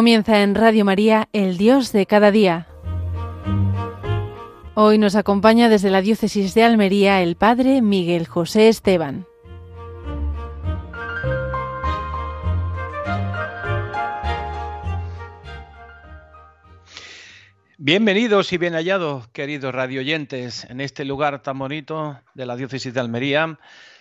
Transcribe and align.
Comienza 0.00 0.42
en 0.42 0.54
Radio 0.54 0.86
María, 0.86 1.28
el 1.34 1.58
Dios 1.58 1.92
de 1.92 2.06
cada 2.06 2.30
día. 2.30 2.66
Hoy 4.72 4.96
nos 4.96 5.14
acompaña 5.14 5.68
desde 5.68 5.90
la 5.90 6.00
diócesis 6.00 6.54
de 6.54 6.62
Almería 6.62 7.20
el 7.20 7.36
Padre 7.36 7.82
Miguel 7.82 8.26
José 8.26 8.70
Esteban. 8.70 9.26
Bienvenidos 17.76 18.54
y 18.54 18.56
bien 18.56 18.72
hallados, 18.72 19.28
queridos 19.28 19.74
radioyentes, 19.74 20.64
en 20.70 20.80
este 20.80 21.04
lugar 21.04 21.42
tan 21.42 21.58
bonito 21.58 22.18
de 22.32 22.46
la 22.46 22.56
diócesis 22.56 22.94
de 22.94 23.00
Almería, 23.00 23.58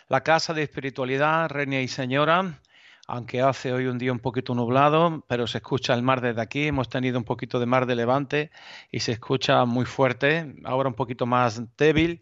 la 0.08 0.22
Casa 0.22 0.54
de 0.54 0.64
Espiritualidad, 0.64 1.50
Reina 1.50 1.82
y 1.82 1.90
Señora, 1.90 2.62
aunque 3.10 3.42
hace 3.42 3.74
hoy 3.74 3.88
un 3.88 3.98
día 3.98 4.12
un 4.12 4.20
poquito 4.20 4.54
nublado, 4.54 5.26
pero 5.28 5.48
se 5.48 5.58
escucha 5.58 5.96
el 5.96 6.04
mar 6.04 6.22
desde 6.22 6.42
aquí. 6.42 6.68
Hemos 6.68 6.90
tenido 6.90 7.18
un 7.18 7.24
poquito 7.24 7.60
de 7.60 7.66
mar 7.66 7.88
de 7.88 7.96
levante 7.96 8.52
y 8.92 9.00
se 9.00 9.14
escucha 9.14 9.66
muy 9.66 9.86
fuerte, 9.86 10.56
ahora 10.64 10.90
un 10.90 10.96
poquito 10.96 11.26
más 11.26 11.76
débil. 11.76 12.22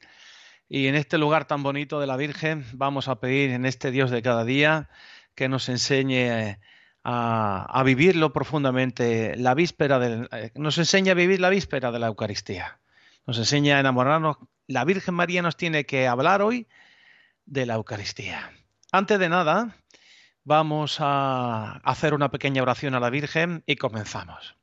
Y 0.70 0.88
en 0.88 0.96
este 0.96 1.18
lugar 1.18 1.46
tan 1.46 1.62
bonito 1.62 2.00
de 2.00 2.08
la 2.08 2.16
Virgen 2.16 2.66
vamos 2.73 3.10
a 3.10 3.20
pedir 3.20 3.50
en 3.52 3.66
este 3.66 3.91
Dios 3.91 4.12
de 4.12 4.22
cada 4.22 4.46
día 4.46 4.90
que 5.36 5.50
nos 5.50 5.68
enseñe 5.68 6.58
a, 7.04 7.84
vivirlo 7.85 8.32
profundamente, 8.32 9.35
la 9.35 9.54
víspera 9.55 9.99
del, 9.99 10.29
eh, 10.32 10.51
nos 10.55 10.77
enseña 10.77 11.12
a 11.12 11.16
vivir 11.16 11.41
la 11.41 11.49
víspera 11.49 11.91
de 11.91 11.99
la 11.99 12.07
Eucaristía. 12.07 12.79
Nos 13.26 13.38
enseña 13.38 13.76
a 13.77 13.79
enamorarnos. 13.82 14.38
La 14.68 14.85
Virgen 14.85 15.16
María 15.16 15.41
nos 15.41 15.57
tiene 15.57 15.85
que 15.85 16.07
hablar 16.07 16.41
hoy 16.41 16.68
de 17.46 17.66
la 17.66 17.76
Eucaristía. 17.76 18.51
Antes 18.91 19.20
de 19.20 19.27
nada, 19.27 19.76
Vamos 20.49 20.99
a 21.01 21.73
hacer 21.84 22.13
una 22.13 22.31
pequeña 22.31 22.62
oración 22.62 22.95
a 22.95 23.01
la 23.01 23.09
Virgen 23.09 23.63
y 23.65 23.76
comenzamos. 23.76 24.55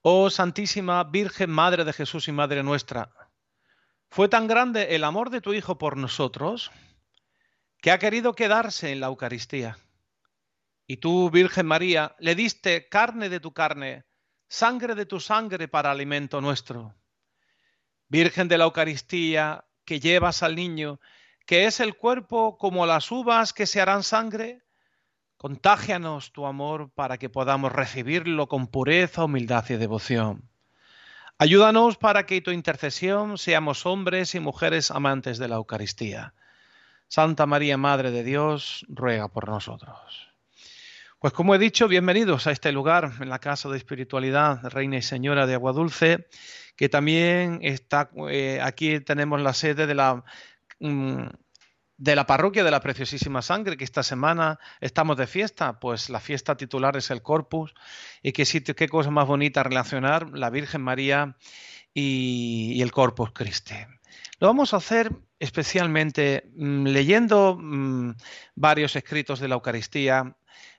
Oh 0.00 0.30
Santísima 0.30 1.04
Virgen 1.04 1.48
Madre 1.48 1.84
de 1.84 1.92
Jesús 1.92 2.26
y 2.26 2.32
Madre 2.32 2.64
nuestra, 2.64 3.12
fue 4.10 4.28
tan 4.28 4.48
grande 4.48 4.96
el 4.96 5.04
amor 5.04 5.30
de 5.30 5.42
tu 5.42 5.52
Hijo 5.54 5.78
por 5.78 5.96
nosotros 5.96 6.72
que 7.80 7.92
ha 7.92 8.00
querido 8.00 8.34
quedarse 8.34 8.90
en 8.90 8.98
la 8.98 9.06
Eucaristía. 9.06 9.78
Y 10.88 10.96
tú, 10.96 11.30
Virgen 11.30 11.66
María, 11.66 12.16
le 12.18 12.34
diste 12.34 12.88
carne 12.88 13.28
de 13.28 13.38
tu 13.38 13.52
carne, 13.52 14.06
sangre 14.48 14.96
de 14.96 15.06
tu 15.06 15.20
sangre 15.20 15.68
para 15.68 15.92
alimento 15.92 16.40
nuestro. 16.40 16.96
Virgen 18.08 18.48
de 18.48 18.58
la 18.58 18.64
Eucaristía, 18.64 19.66
que 19.84 20.00
llevas 20.00 20.42
al 20.42 20.56
niño 20.56 20.98
que 21.46 21.66
es 21.66 21.80
el 21.80 21.96
cuerpo 21.96 22.56
como 22.58 22.86
las 22.86 23.10
uvas 23.10 23.52
que 23.52 23.66
se 23.66 23.80
harán 23.80 24.02
sangre? 24.02 24.62
Contágianos 25.36 26.32
tu 26.32 26.46
amor 26.46 26.90
para 26.94 27.18
que 27.18 27.28
podamos 27.28 27.72
recibirlo 27.72 28.46
con 28.46 28.68
pureza, 28.68 29.24
humildad 29.24 29.64
y 29.70 29.74
devoción. 29.74 30.48
Ayúdanos 31.38 31.96
para 31.96 32.26
que 32.26 32.40
tu 32.40 32.52
intercesión 32.52 33.38
seamos 33.38 33.84
hombres 33.84 34.36
y 34.36 34.40
mujeres 34.40 34.92
amantes 34.92 35.38
de 35.38 35.48
la 35.48 35.56
Eucaristía. 35.56 36.34
Santa 37.08 37.46
María, 37.46 37.76
Madre 37.76 38.12
de 38.12 38.22
Dios, 38.22 38.86
ruega 38.88 39.28
por 39.28 39.48
nosotros. 39.48 40.32
Pues 41.18 41.32
como 41.32 41.54
he 41.54 41.58
dicho, 41.58 41.88
bienvenidos 41.88 42.46
a 42.46 42.52
este 42.52 42.72
lugar, 42.72 43.12
en 43.20 43.28
la 43.28 43.38
Casa 43.38 43.68
de 43.68 43.76
Espiritualidad, 43.76 44.60
Reina 44.70 44.96
y 44.96 45.02
Señora 45.02 45.46
de 45.46 45.54
Agua 45.54 45.72
Dulce, 45.72 46.26
que 46.74 46.88
también 46.88 47.58
está, 47.62 48.10
eh, 48.30 48.60
aquí 48.62 49.00
tenemos 49.00 49.40
la 49.40 49.52
sede 49.52 49.86
de 49.86 49.94
la 49.94 50.24
Mm, 50.82 51.28
de 51.96 52.16
la 52.16 52.26
parroquia 52.26 52.64
de 52.64 52.72
la 52.72 52.80
Preciosísima 52.80 53.42
Sangre, 53.42 53.76
que 53.76 53.84
esta 53.84 54.02
semana 54.02 54.58
estamos 54.80 55.16
de 55.16 55.28
fiesta, 55.28 55.78
pues 55.78 56.10
la 56.10 56.18
fiesta 56.18 56.56
titular 56.56 56.96
es 56.96 57.12
el 57.12 57.22
Corpus, 57.22 57.74
y 58.22 58.32
qué 58.32 58.88
cosa 58.88 59.10
más 59.10 59.28
bonita 59.28 59.62
relacionar 59.62 60.30
la 60.30 60.50
Virgen 60.50 60.82
María 60.82 61.36
y, 61.94 62.82
el 62.82 62.90
Corpus 62.90 63.30
Christi. 63.32 63.76
Lo 64.40 64.48
vamos 64.48 64.74
a 64.74 64.78
hacer 64.78 65.12
especialmente 65.38 66.50
mm, 66.56 66.86
leyendo 66.86 67.56
mm, 67.56 68.14
varios 68.56 68.96
escritos 68.96 69.38
de 69.38 69.46
la 69.46 69.54
Eucaristía. 69.54 70.36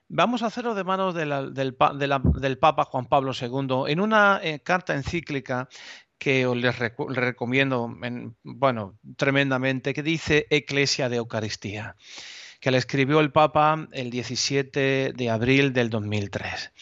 Vamos 0.08 0.42
a 0.42 0.46
hacerlo 0.46 0.74
de 0.74 0.84
manos 0.84 1.14
del, 1.14 2.58
Papa 2.60 2.84
Juan 2.84 3.06
Pablo 3.06 3.32
II 3.32 3.84
en 3.90 4.00
una 4.00 4.40
eh, 4.42 4.60
carta 4.60 4.94
encíclica 4.94 5.68
que 6.24 6.46
os 6.46 6.56
les 6.56 6.78
recomiendo, 6.78 7.94
bueno, 8.44 8.98
tremendamente, 9.18 9.92
que 9.92 10.02
dice 10.02 10.46
Eclesia 10.48 11.10
de 11.10 11.16
Eucaristía, 11.16 11.96
que 12.60 12.70
la 12.70 12.78
escribió 12.78 13.20
el 13.20 13.30
Papa 13.30 13.88
el 13.92 14.08
17 14.08 15.12
de 15.14 15.30
abril 15.30 15.74
del 15.74 15.90
2003. 15.90 16.72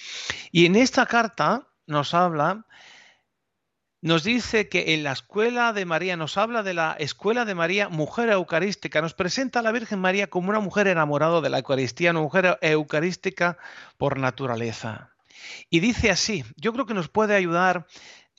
Y 0.52 0.66
en 0.66 0.76
esta 0.76 1.06
carta 1.06 1.66
nos 1.88 2.14
habla, 2.14 2.66
nos 4.00 4.22
dice 4.22 4.68
que 4.68 4.94
en 4.94 5.02
la 5.02 5.10
escuela 5.10 5.72
de 5.72 5.86
María, 5.86 6.16
nos 6.16 6.36
habla 6.38 6.62
de 6.62 6.74
la 6.74 6.94
escuela 7.00 7.44
de 7.44 7.56
María, 7.56 7.88
mujer 7.88 8.28
eucarística, 8.28 9.02
nos 9.02 9.14
presenta 9.14 9.58
a 9.58 9.62
la 9.62 9.72
Virgen 9.72 9.98
María 9.98 10.28
como 10.28 10.50
una 10.50 10.60
mujer 10.60 10.86
enamorada 10.86 11.40
de 11.40 11.50
la 11.50 11.58
Eucaristía, 11.58 12.12
una 12.12 12.20
mujer 12.20 12.58
eucarística 12.60 13.58
por 13.98 14.20
naturaleza. 14.20 15.10
Y 15.68 15.80
dice 15.80 16.12
así, 16.12 16.44
yo 16.54 16.72
creo 16.72 16.86
que 16.86 16.94
nos 16.94 17.08
puede 17.08 17.34
ayudar 17.34 17.88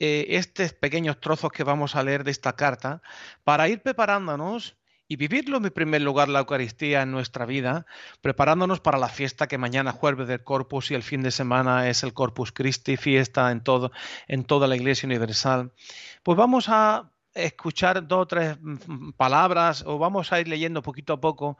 eh, 0.06 0.36
estos 0.36 0.74
pequeños 0.74 1.18
trozos 1.18 1.50
que 1.50 1.64
vamos 1.64 1.96
a 1.96 2.02
leer 2.02 2.24
de 2.24 2.30
esta 2.30 2.52
carta 2.56 3.00
para 3.42 3.70
ir 3.70 3.80
preparándonos 3.80 4.76
y 5.08 5.16
vivirlo 5.16 5.56
en 5.56 5.70
primer 5.70 6.02
lugar 6.02 6.28
la 6.28 6.40
Eucaristía 6.40 7.00
en 7.00 7.10
nuestra 7.10 7.46
vida, 7.46 7.86
preparándonos 8.20 8.80
para 8.80 8.98
la 8.98 9.08
fiesta 9.08 9.46
que 9.46 9.56
mañana 9.56 9.92
jueves 9.92 10.28
del 10.28 10.44
Corpus 10.44 10.90
y 10.90 10.94
el 10.94 11.02
fin 11.02 11.22
de 11.22 11.30
semana 11.30 11.88
es 11.88 12.02
el 12.02 12.12
Corpus 12.12 12.52
Christi, 12.52 12.98
fiesta 12.98 13.50
en 13.50 13.62
todo 13.62 13.92
en 14.28 14.44
toda 14.44 14.68
la 14.68 14.76
Iglesia 14.76 15.06
universal. 15.06 15.72
Pues 16.22 16.36
vamos 16.36 16.66
a 16.68 17.10
escuchar 17.32 18.06
dos 18.06 18.24
o 18.24 18.26
tres 18.26 18.58
mm, 18.60 19.12
palabras 19.12 19.84
o 19.86 19.96
vamos 19.96 20.32
a 20.32 20.40
ir 20.40 20.48
leyendo 20.48 20.82
poquito 20.82 21.14
a 21.14 21.20
poco 21.22 21.56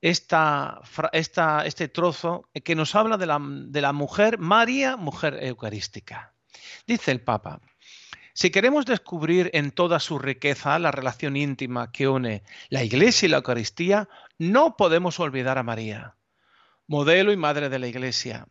esta, 0.00 0.80
esta, 1.12 1.64
este 1.64 1.86
trozo 1.86 2.48
que 2.64 2.74
nos 2.74 2.96
habla 2.96 3.18
de 3.18 3.26
la, 3.26 3.38
de 3.40 3.80
la 3.80 3.92
mujer 3.92 4.38
María, 4.38 4.96
mujer 4.96 5.38
eucarística. 5.40 6.34
Dice 6.86 7.10
el 7.10 7.20
Papa, 7.20 7.60
si 8.34 8.50
queremos 8.50 8.84
descubrir 8.84 9.50
en 9.54 9.70
toda 9.70 10.00
su 10.00 10.18
riqueza 10.18 10.78
la 10.80 10.90
relación 10.90 11.36
íntima 11.36 11.92
que 11.92 12.08
une 12.08 12.42
la 12.68 12.82
Iglesia 12.82 13.26
y 13.26 13.30
la 13.30 13.38
Eucaristía, 13.38 14.08
no 14.38 14.76
podemos 14.76 15.20
olvidar 15.20 15.56
a 15.56 15.62
María, 15.62 16.16
modelo 16.88 17.32
y 17.32 17.36
madre 17.36 17.68
de 17.68 17.78
la 17.78 17.86
Iglesia. 17.86 18.48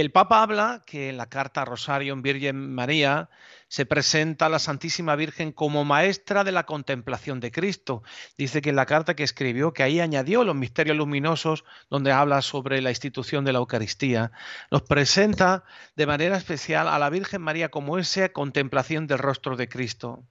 El 0.00 0.12
Papa 0.12 0.42
habla 0.42 0.82
que 0.86 1.10
en 1.10 1.18
la 1.18 1.26
carta 1.26 1.66
Rosario 1.66 2.14
en 2.14 2.22
Virgen 2.22 2.74
María 2.74 3.28
se 3.68 3.84
presenta 3.84 4.46
a 4.46 4.48
la 4.48 4.58
Santísima 4.58 5.14
Virgen 5.14 5.52
como 5.52 5.84
maestra 5.84 6.42
de 6.42 6.52
la 6.52 6.64
contemplación 6.64 7.38
de 7.38 7.52
Cristo. 7.52 8.02
Dice 8.38 8.62
que 8.62 8.70
en 8.70 8.76
la 8.76 8.86
carta 8.86 9.14
que 9.14 9.24
escribió, 9.24 9.74
que 9.74 9.82
ahí 9.82 10.00
añadió 10.00 10.42
los 10.42 10.56
misterios 10.56 10.96
luminosos, 10.96 11.64
donde 11.90 12.12
habla 12.12 12.40
sobre 12.40 12.80
la 12.80 12.88
institución 12.88 13.44
de 13.44 13.52
la 13.52 13.58
Eucaristía, 13.58 14.32
nos 14.70 14.80
presenta 14.82 15.64
de 15.96 16.06
manera 16.06 16.38
especial 16.38 16.88
a 16.88 16.98
la 16.98 17.10
Virgen 17.10 17.42
María 17.42 17.68
como 17.68 17.98
esa 17.98 18.30
contemplación 18.30 19.06
del 19.06 19.18
rostro 19.18 19.54
de 19.54 19.68
Cristo. 19.68 20.24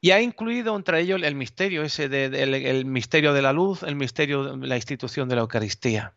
Y 0.00 0.12
ha 0.12 0.20
incluido 0.20 0.76
entre 0.76 1.00
ellos 1.00 1.20
el 1.20 1.34
misterio, 1.34 1.82
ese 1.82 2.04
el 2.04 2.84
misterio 2.84 3.32
de 3.32 3.42
la 3.42 3.52
luz, 3.52 3.82
el 3.82 3.96
misterio 3.96 4.56
de 4.56 4.68
la 4.68 4.76
institución 4.76 5.28
de 5.28 5.34
la 5.34 5.40
Eucaristía. 5.40 6.14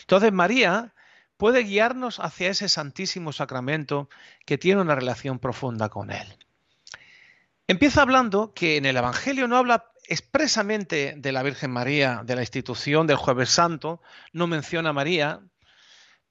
Entonces 0.00 0.32
María 0.32 0.92
puede 1.36 1.64
guiarnos 1.64 2.20
hacia 2.20 2.50
ese 2.50 2.68
santísimo 2.68 3.32
sacramento 3.32 4.08
que 4.46 4.58
tiene 4.58 4.80
una 4.80 4.94
relación 4.94 5.38
profunda 5.38 5.88
con 5.88 6.10
él. 6.10 6.38
Empieza 7.66 8.02
hablando 8.02 8.52
que 8.54 8.76
en 8.76 8.86
el 8.86 8.96
Evangelio 8.96 9.48
no 9.48 9.56
habla 9.56 9.92
expresamente 10.06 11.14
de 11.16 11.32
la 11.32 11.42
Virgen 11.42 11.70
María, 11.70 12.22
de 12.24 12.34
la 12.34 12.42
institución 12.42 13.06
del 13.06 13.16
jueves 13.16 13.50
santo, 13.50 14.02
no 14.32 14.46
menciona 14.46 14.90
a 14.90 14.92
María, 14.92 15.40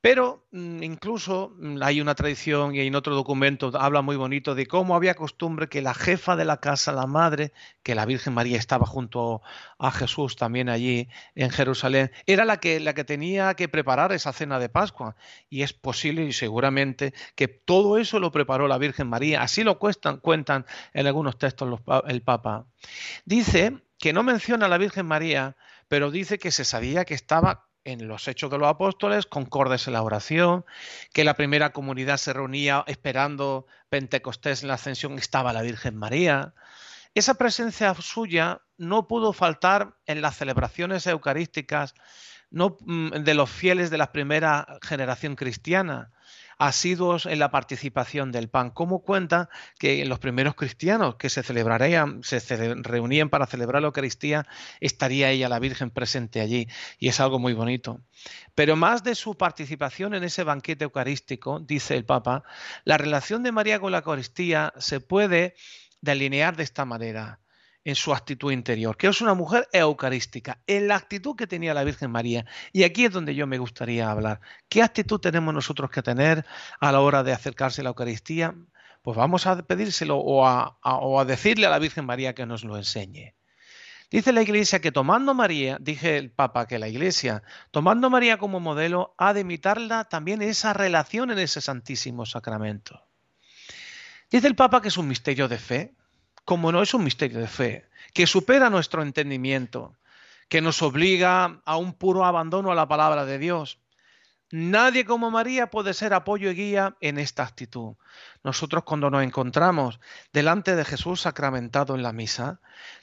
pero 0.02 0.48
mm, 0.52 0.82
incluso 0.82 1.54
mm, 1.58 1.82
hay 1.84 2.02
una 2.02 2.16
tradición 2.16 2.76
y 2.76 2.82
en 2.82 2.96
otro 2.96 3.16
documento 3.16 3.72
habla 3.80 4.02
muy 4.02 4.16
bonito 4.16 4.56
de 4.56 4.66
cómo 4.66 4.96
había 4.96 5.14
costumbre 5.14 5.70
que 5.70 5.82
la 5.82 5.94
jefa 5.94 6.36
de 6.36 6.44
la 6.46 6.58
casa, 6.58 6.92
la 6.92 7.06
madre, 7.06 7.54
que 7.84 7.94
la 7.94 8.06
Virgen 8.06 8.34
María 8.34 8.58
estaba 8.58 8.88
junto 8.88 9.42
a 9.78 9.92
Jesús 9.92 10.36
también 10.36 10.70
allí 10.70 11.08
en 11.36 11.52
Jerusalén, 11.52 12.12
era 12.26 12.46
la 12.46 12.58
que, 12.58 12.80
la 12.80 12.96
que 12.96 13.04
tenía 13.04 13.54
que 13.54 13.70
preparar 13.70 14.12
esa 14.12 14.34
cena 14.34 14.60
de 14.60 14.70
Pascua. 14.70 15.16
Y 15.50 15.62
es 15.62 15.74
posible 15.74 16.24
y 16.26 16.34
seguramente 16.34 17.14
que 17.36 17.48
todo 17.48 17.98
eso 17.98 18.20
lo 18.20 18.32
preparó 18.32 18.68
la 18.68 18.80
Virgen 18.80 19.08
María. 19.08 19.44
Así 19.44 19.64
lo 19.64 19.78
cuentan 19.78 20.66
en 20.94 21.08
algunos 21.08 21.38
textos 21.38 21.80
el 22.08 22.22
Papa. 22.24 22.66
Dice 23.26 23.84
que 24.00 24.14
no 24.14 24.24
menciona 24.24 24.66
a 24.66 24.70
la 24.70 24.80
Virgen 24.80 25.06
María, 25.06 25.56
pero 25.88 26.10
dice 26.10 26.40
que 26.40 26.52
se 26.52 26.66
sabía 26.66 27.06
que 27.06 27.14
estaba 27.14 27.68
en 27.84 28.08
los 28.08 28.28
Hechos 28.28 28.52
de 28.52 28.58
los 28.58 28.68
Apóstoles, 28.68 29.26
concordes 29.26 29.88
en 29.88 29.94
la 29.94 30.04
oración, 30.04 30.66
que 31.14 31.24
la 31.24 31.36
primera 31.36 31.72
comunidad 31.72 32.18
se 32.18 32.34
reunía 32.34 32.84
esperando 32.88 33.66
Pentecostés 33.90 34.62
en 34.62 34.68
la 34.68 34.76
ascensión, 34.76 35.18
estaba 35.18 35.54
la 35.54 35.62
Virgen 35.62 35.96
María. 35.96 36.54
Esa 37.14 37.34
presencia 37.36 37.94
suya 37.96 38.62
no 38.78 39.08
pudo 39.08 39.34
faltar 39.34 39.96
en 40.06 40.22
las 40.22 40.38
celebraciones 40.38 41.06
eucarísticas 41.08 41.94
mm, 42.52 43.10
de 43.10 43.34
los 43.34 43.50
fieles 43.50 43.90
de 43.90 43.98
la 43.98 44.12
primera 44.12 44.80
generación 44.82 45.36
cristiana, 45.36 46.12
asiduos 46.62 47.26
en 47.26 47.40
la 47.40 47.50
participación 47.50 48.32
del 48.32 48.48
pan. 48.48 48.70
¿Cómo 48.70 49.02
cuenta 49.02 49.50
que 49.80 50.06
los 50.06 50.20
primeros 50.20 50.54
cristianos 50.54 51.16
que 51.16 51.30
se 51.30 51.42
celebrarían, 51.42 52.22
se 52.22 52.40
reunían 52.76 53.30
para 53.30 53.48
celebrar 53.48 53.82
la 53.82 53.88
Eucaristía, 53.88 54.46
estaría 54.80 55.32
ella, 55.32 55.50
la 55.50 55.58
Virgen, 55.58 55.90
presente 55.90 56.40
allí? 56.40 56.68
Y 57.00 57.08
es 57.08 57.20
algo 57.20 57.40
muy 57.40 57.54
bonito. 57.54 58.02
Pero 58.54 58.76
más 58.76 59.04
de 59.04 59.16
su 59.16 59.36
participación 59.36 60.14
en 60.14 60.24
ese 60.24 60.44
banquete 60.44 60.84
eucarístico, 60.84 61.60
dice 61.60 61.98
el 61.98 62.06
Papa, 62.06 62.44
la 62.84 63.00
relación 63.00 63.42
de 63.42 63.52
María 63.52 63.80
con 63.80 63.92
la 63.92 63.98
Eucaristía 63.98 64.72
se 64.78 65.00
puede 65.00 65.56
delinear 66.00 66.56
de 66.56 66.64
esta 66.64 66.86
manera 66.86 67.41
en 67.84 67.96
su 67.96 68.14
actitud 68.14 68.52
interior, 68.52 68.96
que 68.96 69.08
es 69.08 69.22
una 69.22 69.34
mujer 69.34 69.68
eucarística, 69.74 70.60
en 70.68 70.88
la 70.88 70.96
actitud 70.96 71.36
que 71.36 71.48
tenía 71.48 71.74
la 71.74 71.84
Virgen 71.84 72.12
María. 72.12 72.46
Y 72.72 72.84
aquí 72.84 73.06
es 73.06 73.12
donde 73.12 73.36
yo 73.36 73.48
me 73.48 73.58
gustaría 73.58 74.10
hablar. 74.10 74.40
¿Qué 74.70 74.84
actitud 74.84 75.20
tenemos 75.20 75.54
nosotros 75.54 75.90
que 75.90 76.04
tener 76.04 76.46
a 76.80 76.92
la 76.92 77.02
hora 77.02 77.24
de 77.24 77.34
acercarse 77.34 77.82
a 77.82 77.84
la 77.86 77.90
Eucaristía? 77.90 78.56
Pues 79.02 79.18
vamos 79.18 79.48
a 79.48 79.62
pedírselo 79.64 80.18
o 80.18 80.46
a, 80.46 80.78
o 80.84 81.20
a 81.20 81.26
decirle 81.26 81.66
a 81.66 81.72
la 81.72 81.80
Virgen 81.80 82.06
María 82.06 82.36
que 82.36 82.46
nos 82.46 82.64
lo 82.64 82.78
enseñe. 82.78 83.34
Dice 84.12 84.34
la 84.34 84.42
Iglesia 84.42 84.82
que 84.82 84.92
tomando 84.92 85.34
María, 85.34 85.78
dije 85.80 86.18
el 86.18 86.32
Papa 86.32 86.68
que 86.68 86.78
la 86.78 86.90
Iglesia, 86.90 87.44
tomando 87.72 88.10
María 88.10 88.38
como 88.38 88.60
modelo, 88.60 89.16
ha 89.18 89.34
de 89.34 89.40
imitarla 89.40 90.04
también 90.04 90.42
esa 90.42 90.74
relación 90.74 91.32
en 91.32 91.40
ese 91.40 91.62
Santísimo 91.62 92.26
Sacramento. 92.26 93.08
Dice 94.30 94.48
el 94.48 94.56
Papa 94.56 94.82
que 94.82 94.90
es 94.90 94.98
un 94.98 95.08
misterio 95.08 95.48
de 95.48 95.58
fe, 95.58 95.96
como 96.46 96.72
no 96.72 96.82
es 96.82 96.94
un 96.94 97.04
misterio 97.04 97.40
de 97.40 97.48
fe, 97.48 97.86
que 98.14 98.28
supera 98.28 98.70
nuestro 98.70 99.02
entendimiento, 99.02 99.96
que 100.50 100.62
nos 100.62 100.82
obliga 100.82 101.62
a 101.66 101.78
un 101.78 101.94
puro 101.94 102.26
abandono 102.26 102.72
a 102.72 102.76
la 102.76 102.88
palabra 102.88 103.26
de 103.26 103.40
Dios. 103.40 103.78
Nadie 104.54 105.06
como 105.06 105.32
María 105.32 105.68
puede 105.68 105.94
ser 105.94 106.14
apoyo 106.14 106.52
y 106.52 106.56
guía 106.56 106.98
en 107.00 107.20
esta 107.20 107.44
actitud. 107.44 107.96
Nosotros 108.44 108.84
cuando 108.84 109.10
nos 109.10 109.24
encontramos 109.24 110.02
delante 110.34 110.76
de 110.76 110.84
Jesús 110.84 111.22
sacramentado 111.22 111.96
en 111.96 112.04
la 112.04 112.12
misa, 112.12 112.60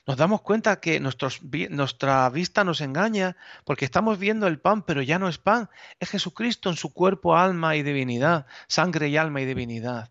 nos 0.06 0.19
damos 0.19 0.43
cuenta 0.43 0.79
que 0.79 1.00
nuestra 1.00 2.29
vista 2.29 2.64
nos 2.64 2.82
engaña 2.82 3.34
porque 3.64 3.87
estamos 3.87 4.19
viendo 4.19 4.46
el 4.46 4.61
pan, 4.61 4.82
pero 4.82 5.00
ya 5.00 5.19
no 5.19 5.26
es 5.26 5.38
pan, 5.38 5.70
es 6.00 6.11
Jesucristo 6.11 6.69
en 6.69 6.76
su 6.76 6.93
cuerpo, 6.93 7.34
alma 7.34 7.76
y 7.76 7.82
divinidad, 7.82 8.44
sangre 8.67 9.08
y 9.08 9.17
alma 9.17 9.41
y 9.41 9.46
divinidad. 9.46 10.11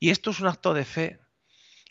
Y 0.00 0.08
esto 0.08 0.30
es 0.30 0.40
un 0.40 0.46
acto 0.46 0.72
de 0.72 0.86
fe. 0.86 1.20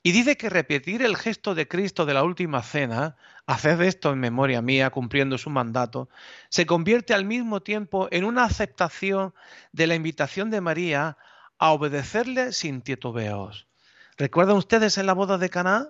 Y 0.08 0.14
dice 0.14 0.38
que 0.38 0.50
repetir 0.50 1.02
el 1.02 1.18
gesto 1.18 1.54
de 1.54 1.68
Cristo 1.68 2.06
de 2.06 2.14
la 2.14 2.24
última 2.24 2.64
cena, 2.64 3.18
haced 3.46 3.82
esto 3.82 4.14
en 4.14 4.22
memoria 4.22 4.62
mía, 4.62 4.90
cumpliendo 4.90 5.38
su 5.38 5.50
mandato, 5.50 6.08
se 6.48 6.66
convierte 6.66 7.14
al 7.14 7.26
mismo 7.26 7.62
tiempo 7.62 8.08
en 8.12 8.24
una 8.24 8.46
aceptación 8.46 9.34
de 9.74 9.86
la 9.86 9.96
invitación 9.96 10.50
de 10.50 10.62
María 10.62 11.18
a 11.58 11.72
obedecerle 11.74 12.54
sin 12.54 12.84
titubeos. 12.84 13.68
¿Recuerdan 14.16 14.56
ustedes 14.56 14.98
en 14.98 15.08
la 15.08 15.14
boda 15.14 15.38
de 15.38 15.50
Caná? 15.50 15.90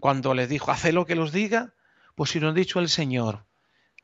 Cuando 0.00 0.34
le 0.34 0.48
dijo, 0.48 0.72
haced 0.72 0.92
lo 0.92 1.06
que 1.06 1.14
los 1.14 1.30
diga, 1.30 1.74
pues 2.16 2.30
si 2.30 2.40
lo 2.40 2.48
ha 2.48 2.52
dicho 2.54 2.80
el 2.80 2.88
Señor, 2.88 3.44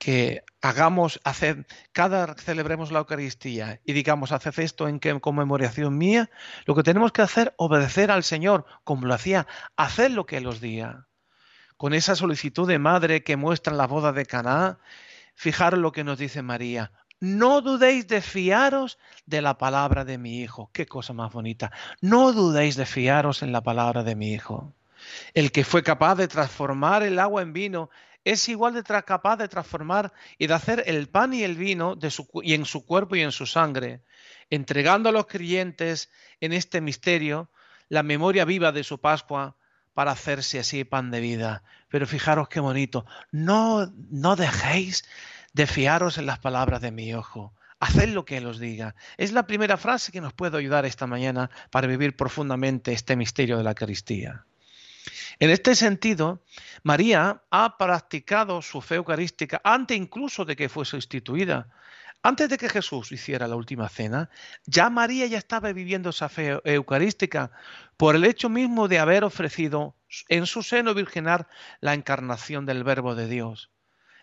que 0.00 0.44
hagamos, 0.62 1.20
hacer, 1.24 1.66
cada 1.92 2.34
celebremos 2.34 2.90
la 2.90 3.00
Eucaristía 3.00 3.82
y 3.84 3.92
digamos, 3.92 4.32
haced 4.32 4.58
esto 4.58 4.88
en 4.88 4.98
conmemoración 4.98 5.98
mía, 5.98 6.30
lo 6.64 6.74
que 6.74 6.82
tenemos 6.82 7.12
que 7.12 7.20
hacer, 7.20 7.52
obedecer 7.58 8.10
al 8.10 8.24
Señor, 8.24 8.64
como 8.82 9.06
lo 9.06 9.12
hacía, 9.12 9.46
hacer 9.76 10.10
lo 10.12 10.24
que 10.24 10.38
Él 10.38 10.46
os 10.46 10.62
diga. 10.62 11.06
Con 11.76 11.92
esa 11.92 12.16
solicitud 12.16 12.66
de 12.66 12.78
madre 12.78 13.22
que 13.22 13.36
muestra 13.36 13.72
en 13.72 13.76
la 13.76 13.86
boda 13.86 14.12
de 14.12 14.24
Caná, 14.24 14.78
fijaros 15.34 15.78
lo 15.78 15.92
que 15.92 16.02
nos 16.02 16.18
dice 16.18 16.40
María. 16.40 16.92
No 17.20 17.60
dudéis 17.60 18.08
de 18.08 18.22
fiaros 18.22 18.98
de 19.26 19.42
la 19.42 19.58
palabra 19.58 20.06
de 20.06 20.16
mi 20.16 20.40
hijo. 20.40 20.70
Qué 20.72 20.86
cosa 20.86 21.12
más 21.12 21.30
bonita. 21.30 21.72
No 22.00 22.32
dudéis 22.32 22.76
de 22.76 22.86
fiaros 22.86 23.42
en 23.42 23.52
la 23.52 23.60
palabra 23.60 24.02
de 24.02 24.16
mi 24.16 24.32
hijo. 24.32 24.72
El 25.34 25.52
que 25.52 25.64
fue 25.64 25.82
capaz 25.82 26.14
de 26.14 26.28
transformar 26.28 27.02
el 27.02 27.18
agua 27.18 27.42
en 27.42 27.52
vino 27.52 27.90
es 28.24 28.48
igual 28.48 28.74
de 28.74 28.82
capaz 28.82 29.36
de 29.36 29.48
transformar 29.48 30.12
y 30.38 30.46
de 30.46 30.54
hacer 30.54 30.84
el 30.86 31.08
pan 31.08 31.32
y 31.32 31.42
el 31.42 31.56
vino 31.56 31.96
de 31.96 32.10
su, 32.10 32.28
y 32.42 32.54
en 32.54 32.64
su 32.64 32.84
cuerpo 32.84 33.16
y 33.16 33.22
en 33.22 33.32
su 33.32 33.46
sangre, 33.46 34.02
entregando 34.50 35.08
a 35.08 35.12
los 35.12 35.26
creyentes 35.26 36.10
en 36.40 36.52
este 36.52 36.80
misterio 36.80 37.50
la 37.88 38.02
memoria 38.02 38.44
viva 38.44 38.72
de 38.72 38.84
su 38.84 39.00
Pascua 39.00 39.56
para 39.94 40.12
hacerse 40.12 40.58
así 40.58 40.84
pan 40.84 41.10
de 41.10 41.20
vida. 41.20 41.62
Pero 41.88 42.06
fijaros 42.06 42.48
qué 42.48 42.60
bonito, 42.60 43.06
no, 43.32 43.92
no 44.10 44.36
dejéis 44.36 45.04
de 45.52 45.66
fiaros 45.66 46.18
en 46.18 46.26
las 46.26 46.38
palabras 46.38 46.80
de 46.80 46.92
mi 46.92 47.12
ojo. 47.14 47.54
Haced 47.80 48.10
lo 48.10 48.26
que 48.26 48.36
Él 48.36 48.46
os 48.46 48.58
diga. 48.58 48.94
Es 49.16 49.32
la 49.32 49.46
primera 49.46 49.78
frase 49.78 50.12
que 50.12 50.20
nos 50.20 50.34
puede 50.34 50.58
ayudar 50.58 50.84
esta 50.84 51.06
mañana 51.06 51.50
para 51.70 51.86
vivir 51.86 52.14
profundamente 52.14 52.92
este 52.92 53.16
misterio 53.16 53.56
de 53.56 53.64
la 53.64 53.70
Eucaristía. 53.70 54.44
En 55.38 55.50
este 55.50 55.74
sentido, 55.74 56.42
María 56.82 57.42
ha 57.50 57.78
practicado 57.78 58.62
su 58.62 58.80
fe 58.80 58.96
eucarística 58.96 59.60
antes 59.64 59.96
incluso 59.96 60.44
de 60.44 60.56
que 60.56 60.68
fuese 60.68 60.96
instituida. 60.96 61.68
Antes 62.22 62.50
de 62.50 62.58
que 62.58 62.68
Jesús 62.68 63.12
hiciera 63.12 63.48
la 63.48 63.56
última 63.56 63.88
cena, 63.88 64.28
ya 64.66 64.90
María 64.90 65.26
ya 65.26 65.38
estaba 65.38 65.72
viviendo 65.72 66.10
esa 66.10 66.28
fe 66.28 66.60
eucarística 66.64 67.50
por 67.96 68.14
el 68.14 68.24
hecho 68.24 68.50
mismo 68.50 68.88
de 68.88 68.98
haber 68.98 69.24
ofrecido 69.24 69.96
en 70.28 70.44
su 70.46 70.62
seno 70.62 70.92
virginal 70.92 71.46
la 71.80 71.94
encarnación 71.94 72.66
del 72.66 72.84
Verbo 72.84 73.14
de 73.14 73.26
Dios. 73.26 73.70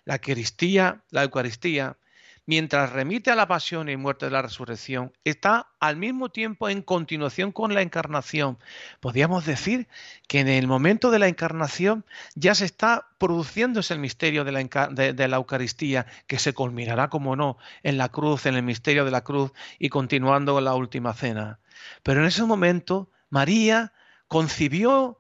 La 0.06 0.16
Eucaristía, 0.16 1.04
la 1.10 1.24
Eucaristía 1.24 1.98
mientras 2.48 2.94
remite 2.94 3.30
a 3.30 3.36
la 3.36 3.48
pasión 3.48 3.90
y 3.90 3.98
muerte 3.98 4.26
de 4.26 4.32
la 4.32 4.42
resurrección, 4.42 5.14
está 5.26 5.68
al 5.80 5.98
mismo 5.98 6.30
tiempo 6.30 6.70
en 6.70 6.82
continuación 6.82 7.52
con 7.52 7.74
la 7.76 7.82
encarnación. 7.82 8.58
Podríamos 9.02 9.46
decir 9.46 9.88
que 10.28 10.40
en 10.40 10.48
el 10.48 10.66
momento 10.66 11.12
de 11.12 11.20
la 11.20 11.28
encarnación 11.28 12.06
ya 12.36 12.56
se 12.56 12.66
está 12.66 13.10
produciendo 13.20 13.82
ese 13.82 13.98
misterio 13.98 14.46
de 14.46 14.54
la, 14.54 14.88
de 14.88 15.28
la 15.28 15.38
Eucaristía, 15.38 16.08
que 16.26 16.40
se 16.40 16.54
culminará, 16.54 17.10
como 17.10 17.36
no, 17.36 17.58
en 17.84 17.98
la 17.98 18.10
cruz, 18.10 18.46
en 18.46 18.56
el 18.56 18.64
misterio 18.64 19.04
de 19.04 19.12
la 19.12 19.26
cruz 19.26 19.52
y 19.78 19.90
continuando 19.90 20.54
con 20.54 20.64
la 20.64 20.74
última 20.74 21.14
cena. 21.14 21.60
Pero 22.02 22.22
en 22.22 22.28
ese 22.28 22.44
momento, 22.46 23.12
María 23.30 23.92
concibió 24.30 25.20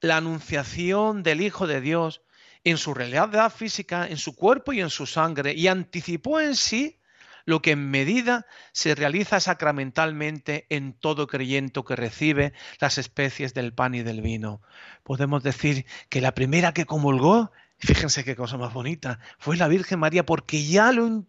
la 0.00 0.16
anunciación 0.16 1.22
del 1.22 1.42
Hijo 1.42 1.66
de 1.66 1.82
Dios 1.82 2.22
en 2.64 2.78
su 2.78 2.94
realidad 2.94 3.52
física, 3.52 4.08
en 4.08 4.16
su 4.16 4.34
cuerpo 4.34 4.72
y 4.72 4.80
en 4.80 4.90
su 4.90 5.06
sangre, 5.06 5.52
y 5.52 5.68
anticipó 5.68 6.40
en 6.40 6.56
sí 6.56 6.98
lo 7.44 7.60
que 7.60 7.72
en 7.72 7.90
medida 7.90 8.46
se 8.72 8.94
realiza 8.94 9.38
sacramentalmente 9.38 10.66
en 10.70 10.94
todo 10.94 11.26
creyente 11.26 11.82
que 11.86 11.96
recibe 11.96 12.52
las 12.80 12.98
especies 12.98 13.54
del 13.54 13.74
pan 13.74 13.94
y 13.94 14.02
del 14.02 14.22
vino. 14.22 14.62
Podemos 15.02 15.42
decir 15.42 15.84
que 16.08 16.20
la 16.20 16.34
primera 16.34 16.72
que 16.72 16.86
comulgó, 16.86 17.52
fíjense 17.78 18.24
qué 18.24 18.34
cosa 18.34 18.56
más 18.56 18.72
bonita, 18.72 19.20
fue 19.38 19.56
la 19.56 19.68
Virgen 19.68 19.98
María 19.98 20.24
porque 20.24 20.64
ya 20.64 20.92
lo, 20.92 21.26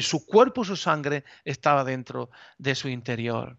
su 0.00 0.26
cuerpo, 0.26 0.64
su 0.64 0.76
sangre 0.76 1.24
estaba 1.44 1.84
dentro 1.84 2.30
de 2.58 2.74
su 2.74 2.88
interior. 2.88 3.56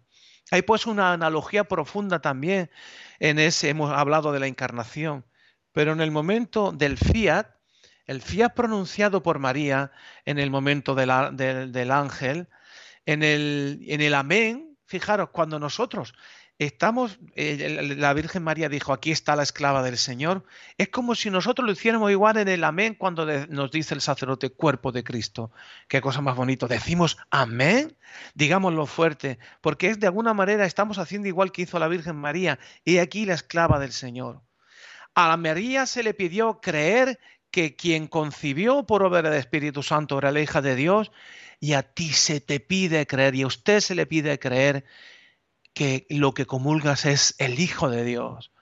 Hay 0.50 0.62
pues 0.62 0.86
una 0.86 1.12
analogía 1.12 1.64
profunda 1.64 2.20
también 2.20 2.70
en 3.18 3.38
ese, 3.38 3.68
hemos 3.68 3.90
hablado 3.92 4.32
de 4.32 4.40
la 4.40 4.46
encarnación. 4.46 5.24
Pero 5.78 5.92
en 5.92 6.00
el 6.00 6.10
momento 6.10 6.72
del 6.72 6.98
fiat, 6.98 7.46
el 8.06 8.20
fiat 8.20 8.52
pronunciado 8.52 9.22
por 9.22 9.38
María 9.38 9.92
en 10.24 10.40
el 10.40 10.50
momento 10.50 10.96
del 10.96 11.08
ángel, 11.92 12.48
en 13.06 13.22
el, 13.22 13.78
en 13.86 14.00
el 14.00 14.14
amén, 14.14 14.76
fijaros, 14.86 15.28
cuando 15.30 15.60
nosotros 15.60 16.14
estamos, 16.58 17.20
eh, 17.36 17.94
la 17.96 18.12
Virgen 18.12 18.42
María 18.42 18.68
dijo, 18.68 18.92
aquí 18.92 19.12
está 19.12 19.36
la 19.36 19.44
esclava 19.44 19.84
del 19.84 19.98
Señor, 19.98 20.44
es 20.78 20.88
como 20.88 21.14
si 21.14 21.30
nosotros 21.30 21.64
lo 21.64 21.70
hiciéramos 21.70 22.10
igual 22.10 22.38
en 22.38 22.48
el 22.48 22.64
amén 22.64 22.96
cuando 22.96 23.24
nos 23.46 23.70
dice 23.70 23.94
el 23.94 24.00
sacerdote 24.00 24.50
cuerpo 24.50 24.90
de 24.90 25.04
Cristo. 25.04 25.52
Qué 25.86 26.00
cosa 26.00 26.20
más 26.20 26.34
bonito. 26.34 26.66
Decimos 26.66 27.18
amén, 27.30 27.96
digámoslo 28.34 28.86
fuerte, 28.86 29.38
porque 29.60 29.90
es 29.90 30.00
de 30.00 30.08
alguna 30.08 30.34
manera 30.34 30.66
estamos 30.66 30.98
haciendo 30.98 31.28
igual 31.28 31.52
que 31.52 31.62
hizo 31.62 31.78
la 31.78 31.86
Virgen 31.86 32.16
María, 32.16 32.58
y 32.84 32.98
aquí 32.98 33.26
la 33.26 33.34
esclava 33.34 33.78
del 33.78 33.92
Señor. 33.92 34.42
A 35.20 35.36
María 35.36 35.84
se 35.86 36.04
le 36.04 36.14
pidió 36.14 36.60
creer 36.60 37.18
que 37.50 37.74
quien 37.74 38.06
concibió 38.06 38.86
por 38.86 39.02
obra 39.02 39.20
del 39.20 39.32
Espíritu 39.32 39.82
Santo 39.82 40.16
era 40.16 40.30
la 40.30 40.40
hija 40.40 40.62
de 40.62 40.76
Dios 40.76 41.10
y 41.58 41.72
a 41.72 41.82
ti 41.82 42.12
se 42.12 42.40
te 42.40 42.60
pide 42.60 43.04
creer 43.08 43.34
y 43.34 43.42
a 43.42 43.48
usted 43.48 43.80
se 43.80 43.96
le 43.96 44.06
pide 44.06 44.38
creer 44.38 44.84
que 45.74 46.06
lo 46.08 46.34
que 46.34 46.46
comulgas 46.46 47.04
es 47.04 47.34
el 47.38 47.58
Hijo 47.58 47.90
de 47.90 48.04
Dios. 48.04 48.52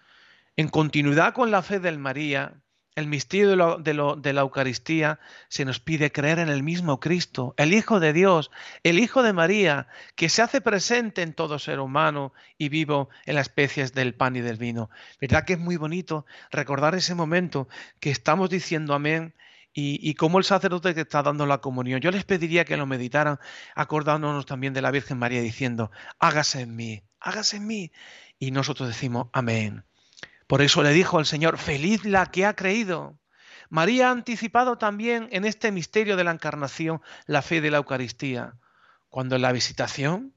En 0.56 0.68
continuidad 0.68 1.34
con 1.34 1.50
la 1.50 1.60
fe 1.60 1.78
del 1.78 1.98
María, 1.98 2.62
el 2.97 3.07
misterio 3.07 3.76
de, 3.79 4.33
la 4.33 4.41
Eucaristía 4.41 5.21
se 5.49 5.67
nos 5.67 5.81
pide 5.81 6.11
creer 6.11 6.38
en 6.38 6.49
el 6.49 6.62
mismo 6.62 6.99
Cristo, 6.99 7.55
el 7.59 7.75
Hijo 7.75 8.00
de 8.00 8.15
Dios, 8.15 8.50
el 8.83 8.99
Hijo 8.99 9.23
de 9.23 9.35
María, 9.35 9.87
que 10.15 10.31
se 10.31 10.41
hace 10.41 10.62
presente 10.62 11.21
en 11.21 11.35
todo 11.35 11.59
ser 11.59 11.79
humano 11.79 12.33
y 12.57 12.71
vivo 12.71 13.11
en 13.26 13.35
las 13.35 13.49
especies 13.49 13.93
del 13.93 14.15
pan 14.15 14.35
y 14.35 14.41
del 14.41 14.57
vino. 14.57 14.91
¿Verdad 15.21 15.45
que 15.45 15.53
es 15.53 15.59
muy 15.59 15.76
bonito 15.76 16.25
recordar 16.50 16.95
ese 16.95 17.15
momento 17.15 17.69
que 18.00 18.11
estamos 18.11 18.49
diciendo 18.49 18.95
amén 18.95 19.35
y, 19.79 20.15
como 20.15 20.38
el 20.38 20.45
sacerdote 20.45 20.95
que 20.95 21.03
está 21.03 21.23
dando 21.23 21.45
la 21.45 21.59
comunión. 21.59 22.00
Yo 22.00 22.11
les 22.11 22.25
pediría 22.25 22.65
que 22.65 22.79
lo 22.79 22.87
meditaran, 22.87 23.38
acordándonos 23.75 24.47
también 24.47 24.73
de 24.73 24.81
la 24.81 24.91
Virgen 24.91 25.19
María 25.19 25.43
diciendo, 25.43 25.91
hágase 26.19 26.62
en 26.62 26.75
mí, 26.75 27.03
hágase 27.21 27.59
en 27.59 27.67
mí. 27.67 27.93
Y 28.38 28.53
nosotros 28.53 28.88
decimos, 28.88 29.26
amén. 29.35 29.85
Por 30.47 30.62
eso 30.62 30.83
le 30.83 30.91
dijo 30.91 31.19
al 31.19 31.26
Señor, 31.26 31.59
feliz 31.59 32.05
la 32.05 32.26
que 32.26 32.47
ha 32.47 32.55
creído. 32.55 33.19
María 33.69 34.09
ha 34.09 34.12
anticipado 34.12 34.79
también 34.79 35.29
en 35.33 35.45
este 35.45 35.73
misterio 35.73 36.17
de 36.17 36.25
la 36.25 36.31
encarnación 36.31 37.03
la 37.26 37.43
fe 37.43 37.61
de 37.61 37.71
la 37.71 37.79
Eucaristía, 37.79 38.55
cuando 39.09 39.37
en 39.37 39.43
la 39.43 39.53
visitación 39.53 40.35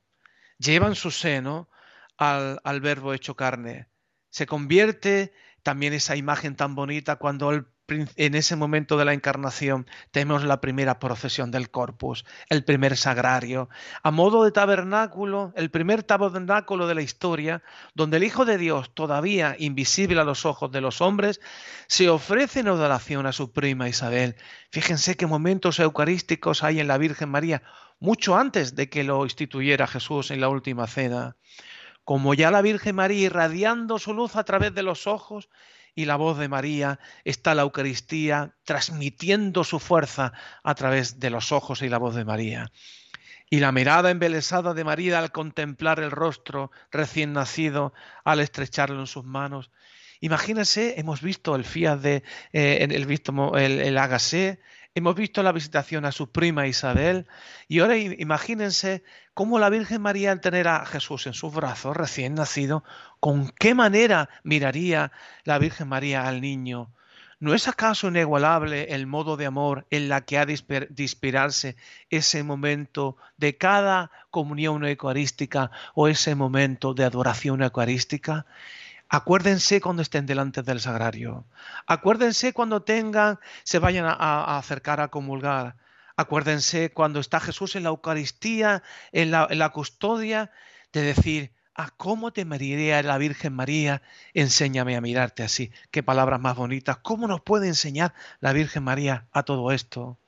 lleva 0.57 0.87
en 0.87 0.95
su 0.95 1.11
seno 1.11 1.69
al, 2.17 2.59
al 2.63 2.81
verbo 2.81 3.13
hecho 3.13 3.35
carne. 3.35 3.87
Se 4.29 4.45
convierte 4.45 5.33
también 5.63 5.93
esa 5.93 6.15
imagen 6.15 6.55
tan 6.55 6.73
bonita 6.75 7.17
cuando 7.17 7.51
el 7.51 7.67
en 7.91 8.35
ese 8.35 8.55
momento 8.55 8.97
de 8.97 9.05
la 9.05 9.13
encarnación 9.13 9.87
tenemos 10.11 10.43
la 10.43 10.61
primera 10.61 10.99
procesión 10.99 11.51
del 11.51 11.69
corpus, 11.69 12.25
el 12.49 12.63
primer 12.63 12.97
sagrario, 12.97 13.69
a 14.03 14.11
modo 14.11 14.43
de 14.43 14.51
tabernáculo, 14.51 15.53
el 15.55 15.71
primer 15.71 16.03
tabernáculo 16.03 16.87
de 16.87 16.95
la 16.95 17.01
historia, 17.01 17.63
donde 17.93 18.17
el 18.17 18.23
Hijo 18.23 18.45
de 18.45 18.57
Dios, 18.57 18.93
todavía 18.93 19.55
invisible 19.59 20.19
a 20.19 20.23
los 20.23 20.45
ojos 20.45 20.71
de 20.71 20.81
los 20.81 21.01
hombres, 21.01 21.41
se 21.87 22.09
ofrece 22.09 22.61
en 22.61 22.67
adoración 22.67 23.25
a 23.25 23.31
su 23.31 23.51
prima 23.51 23.89
Isabel. 23.89 24.35
Fíjense 24.71 25.15
qué 25.15 25.27
momentos 25.27 25.79
eucarísticos 25.79 26.63
hay 26.63 26.79
en 26.79 26.87
la 26.87 26.97
Virgen 26.97 27.29
María, 27.29 27.63
mucho 27.99 28.37
antes 28.37 28.75
de 28.75 28.89
que 28.89 29.03
lo 29.03 29.23
instituyera 29.25 29.87
Jesús 29.87 30.31
en 30.31 30.41
la 30.41 30.49
última 30.49 30.87
cena. 30.87 31.35
Como 32.03 32.33
ya 32.33 32.49
la 32.49 32.61
Virgen 32.61 32.95
María 32.95 33.25
irradiando 33.25 33.99
su 33.99 34.13
luz 34.13 34.35
a 34.35 34.43
través 34.43 34.73
de 34.73 34.83
los 34.83 35.05
ojos, 35.05 35.49
y 35.99 36.05
la 36.05 36.15
voz 36.15 36.37
de 36.37 36.47
María 36.47 36.97
está 37.25 37.53
la 37.53 37.63
Eucaristía 37.63 38.55
transmitiendo 38.63 39.65
su 39.65 39.79
fuerza 39.79 40.31
a 40.63 40.73
través 40.73 41.19
de 41.19 41.29
los 41.29 41.51
ojos 41.51 41.81
y 41.81 41.89
la 41.89 41.97
voz 41.97 42.15
de 42.15 42.23
María. 42.23 42.71
Y 43.49 43.59
la 43.59 43.73
mirada 43.73 44.09
embelesada 44.09 44.73
de 44.73 44.85
María 44.85 45.19
al 45.19 45.33
contemplar 45.33 45.99
el 45.99 46.11
rostro 46.11 46.71
recién 46.89 47.33
nacido, 47.33 47.93
al 48.23 48.39
estrecharlo 48.39 48.97
en 49.01 49.07
sus 49.07 49.25
manos. 49.25 49.71
Imagínense, 50.21 50.97
hemos 50.97 51.21
visto 51.21 51.53
el 51.53 51.65
fiat 51.65 51.99
de 51.99 52.23
eh, 52.53 52.87
el, 52.89 53.05
visto, 53.05 53.57
el, 53.57 53.81
el 53.81 53.97
Hemos 54.95 55.15
visto 55.15 55.43
la 55.43 55.51
visitación 55.51 56.03
a 56.05 56.11
su 56.11 56.31
prima 56.31 56.67
Isabel 56.67 57.27
y 57.67 57.79
ahora 57.79 57.97
imagínense 57.97 59.03
cómo 59.33 59.59
la 59.59 59.69
Virgen 59.69 60.01
María 60.01 60.31
al 60.31 60.41
tener 60.41 60.67
a 60.67 60.85
Jesús 60.85 61.27
en 61.27 61.33
sus 61.33 61.53
brazos 61.53 61.95
recién 61.95 62.33
nacido, 62.33 62.83
con 63.19 63.49
qué 63.51 63.75
manera 63.75 64.29
miraría 64.43 65.11
la 65.43 65.59
Virgen 65.59 65.87
María 65.87 66.27
al 66.27 66.41
niño. 66.41 66.91
¿No 67.39 67.53
es 67.53 67.67
acaso 67.67 68.07
inigualable 68.09 68.93
el 68.93 69.07
modo 69.07 69.37
de 69.37 69.45
amor 69.45 69.85
en 69.91 70.09
la 70.09 70.21
que 70.21 70.39
ha 70.39 70.45
de 70.45 70.59
inspirarse 70.97 71.77
ese 72.09 72.43
momento 72.43 73.15
de 73.37 73.57
cada 73.57 74.11
comunión 74.31 74.83
eucarística 74.83 75.71
o 75.93 76.09
ese 76.09 76.35
momento 76.35 76.93
de 76.93 77.05
adoración 77.05 77.61
eucarística? 77.61 78.45
Acuérdense 79.09 79.81
cuando 79.81 80.03
estén 80.03 80.27
delante 80.27 80.61
del 80.61 80.79
sagrario. 80.79 81.45
Acuérdense 81.87 82.53
cuando 82.53 82.83
tengan, 82.83 83.39
se 83.63 83.79
vayan 83.79 84.05
a, 84.05 84.57
acercar 84.59 85.01
a 85.01 85.07
comulgar. 85.07 85.77
Acuérdense 86.15 86.91
cuando 86.93 87.19
está 87.19 87.39
Jesús 87.39 87.75
en 87.75 87.83
la 87.83 87.89
Eucaristía, 87.89 88.83
en 89.11 89.31
la, 89.31 89.69
custodia, 89.69 90.51
de 90.93 91.01
decir, 91.01 91.53
¿a 91.73 91.85
ah, 91.85 91.93
cómo 91.97 92.31
te 92.33 92.45
miraría 92.45 93.01
la 93.01 93.17
Virgen 93.17 93.53
María? 93.53 94.03
Enséñame 94.35 94.95
a 94.95 95.01
mirarte 95.01 95.41
así. 95.41 95.71
Qué 95.89 96.03
palabras 96.03 96.39
más 96.39 96.55
bonitas. 96.55 96.97
¿Cómo 96.97 97.27
nos 97.27 97.41
puede 97.41 97.67
enseñar 97.67 98.13
la 98.41 98.53
Virgen 98.53 98.83
María 98.83 99.25
a 99.31 99.41
todo 99.41 99.71
esto? 99.71 100.19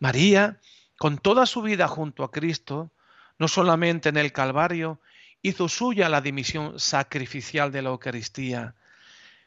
María, 0.00 0.60
con 0.98 1.16
toda 1.16 1.46
su 1.46 1.62
vida 1.62 1.88
junto 1.88 2.24
a 2.24 2.30
Cristo, 2.30 2.90
no 3.38 3.48
solamente 3.48 4.10
en 4.10 4.18
el 4.18 4.32
Calvario, 4.32 5.00
hizo 5.42 5.68
suya 5.68 6.08
la 6.08 6.20
dimisión 6.20 6.78
sacrificial 6.78 7.72
de 7.72 7.82
la 7.82 7.90
Eucaristía. 7.90 8.74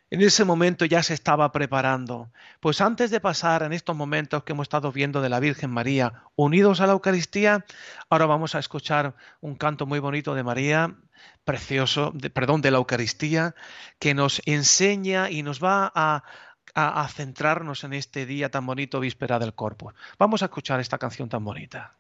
En 0.09 0.21
ese 0.21 0.43
momento 0.43 0.83
ya 0.83 1.01
se 1.03 1.13
estaba 1.13 1.53
preparando, 1.53 2.31
pues 2.59 2.81
antes 2.81 3.11
de 3.11 3.21
pasar 3.21 3.63
en 3.63 3.71
estos 3.71 3.95
momentos 3.95 4.43
que 4.43 4.51
hemos 4.51 4.65
estado 4.65 4.91
viendo 4.91 5.21
de 5.21 5.29
la 5.29 5.39
Virgen 5.39 5.69
María 5.69 6.25
unidos 6.35 6.81
a 6.81 6.87
la 6.87 6.91
Eucaristía, 6.91 7.65
ahora 8.09 8.25
vamos 8.25 8.53
a 8.53 8.59
escuchar 8.59 9.15
un 9.39 9.55
canto 9.55 9.85
muy 9.85 9.99
bonito 9.99 10.35
de 10.35 10.43
María, 10.43 10.93
precioso, 11.45 12.13
perdón, 12.33 12.61
de 12.61 12.71
la 12.71 12.79
Eucaristía, 12.79 13.55
que 13.99 14.13
nos 14.13 14.41
enseña 14.45 15.29
y 15.29 15.43
nos 15.43 15.63
va 15.63 15.89
a, 15.95 16.23
a 16.75 17.07
centrarnos 17.07 17.85
en 17.85 17.93
este 17.93 18.25
día 18.25 18.51
tan 18.51 18.65
bonito, 18.65 18.99
víspera 18.99 19.39
del 19.39 19.53
Corpus. 19.53 19.93
Vamos 20.19 20.41
a 20.41 20.45
escuchar 20.45 20.81
esta 20.81 20.97
canción 20.97 21.29
tan 21.29 21.45
bonita. 21.45 21.95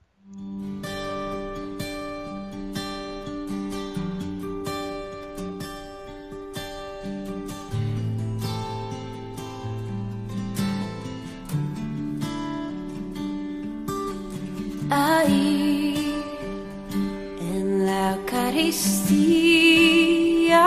Eucaristía 18.71 20.63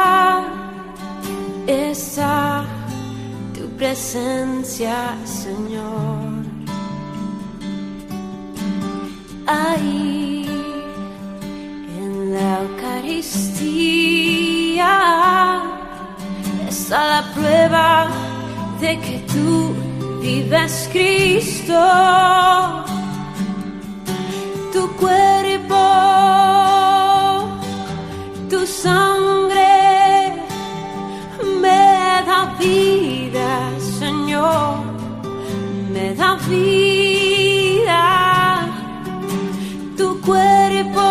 está 1.66 2.66
tu 3.54 3.66
presencia, 3.78 5.16
Señor. 5.25 6.44
Ahí 9.46 10.46
en 11.99 12.34
la 12.34 12.61
Eucaristía 12.62 13.32
está 16.68 16.99
la 17.08 17.23
prueba 17.32 18.08
de 18.82 19.00
que 19.00 19.18
tú 19.32 19.75
vives 20.20 20.88
Cristo 20.92 21.80
tu 24.75 24.82
cuerpo, 24.96 25.33
sangre 28.66 30.33
me 31.61 32.23
da 32.26 32.54
vida, 32.59 33.71
Señor, 33.99 34.85
me 35.92 36.14
da 36.14 36.37
vida. 36.49 38.02
Tu 39.97 40.21
cuerpo, 40.21 41.11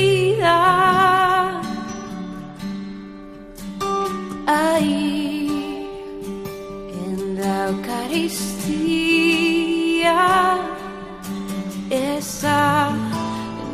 ahí 4.50 5.29
Eucaristía 8.20 10.20
está 11.90 12.92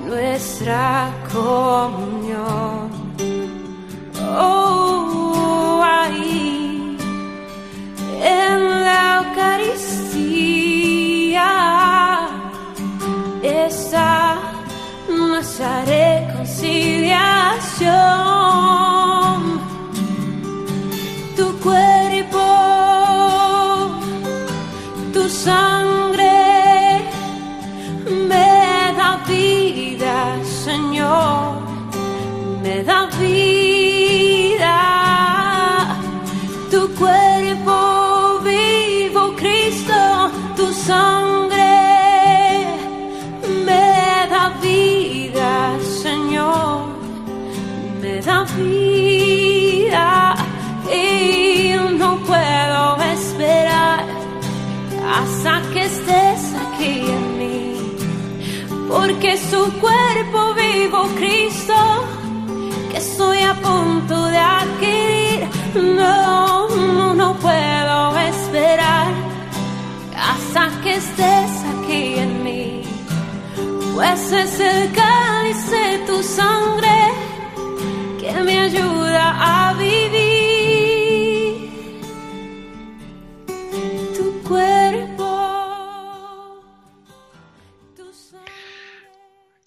nuestra 0.05 1.09
comunión. 1.33 2.91
Oh, 4.37 5.81
ahí 5.83 6.95
en 8.21 8.85
la 8.85 9.25
Eucaristía 9.25 10.29
está 13.41 14.37
nuestra 15.09 15.83
reconciliación. 15.85 18.34
Su 59.37 59.71
cuerpo 59.79 60.53
vivo, 60.53 61.07
Cristo, 61.15 61.73
que 62.89 62.97
estoy 62.97 63.39
a 63.39 63.53
punto 63.55 64.25
de 64.27 64.37
adquirir. 64.37 65.47
No, 65.75 66.69
no, 66.69 67.13
no 67.13 67.33
puedo 67.35 68.17
esperar 68.17 69.07
hasta 70.17 70.69
que 70.81 70.95
estés 70.95 71.51
aquí 71.73 72.15
en 72.17 72.43
mí, 72.43 72.81
pues 73.93 74.31
es 74.31 74.59
el 74.59 74.91
cáliz 74.93 75.69
de 75.69 75.97
tu 76.07 76.23
sangre 76.23 76.97
que 78.19 78.31
me 78.41 78.59
ayuda 78.59 79.69
a 79.69 79.73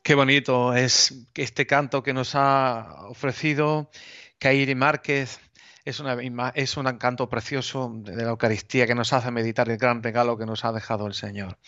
Qué 0.09 0.15
bonito 0.15 0.73
es 0.73 1.29
este 1.35 1.67
canto 1.67 2.03
que 2.03 2.15
nos 2.15 2.35
ha 2.35 3.09
ofrecido 3.11 3.91
Kairi 4.39 4.75
Márquez. 4.75 5.39
Es, 5.85 6.01
un 6.01 6.97
canto 6.97 7.29
precioso 7.29 7.93
de 7.95 8.17
la 8.17 8.31
Eucaristía 8.31 8.87
que 8.87 8.95
nos 8.95 9.13
hace 9.13 9.31
meditar 9.31 9.69
el 9.69 9.77
gran 9.77 10.03
regalo 10.03 10.39
que 10.39 10.47
nos 10.47 10.65
ha 10.65 10.73
dejado 10.73 11.07
el 11.07 11.13
Señor. 11.13 11.59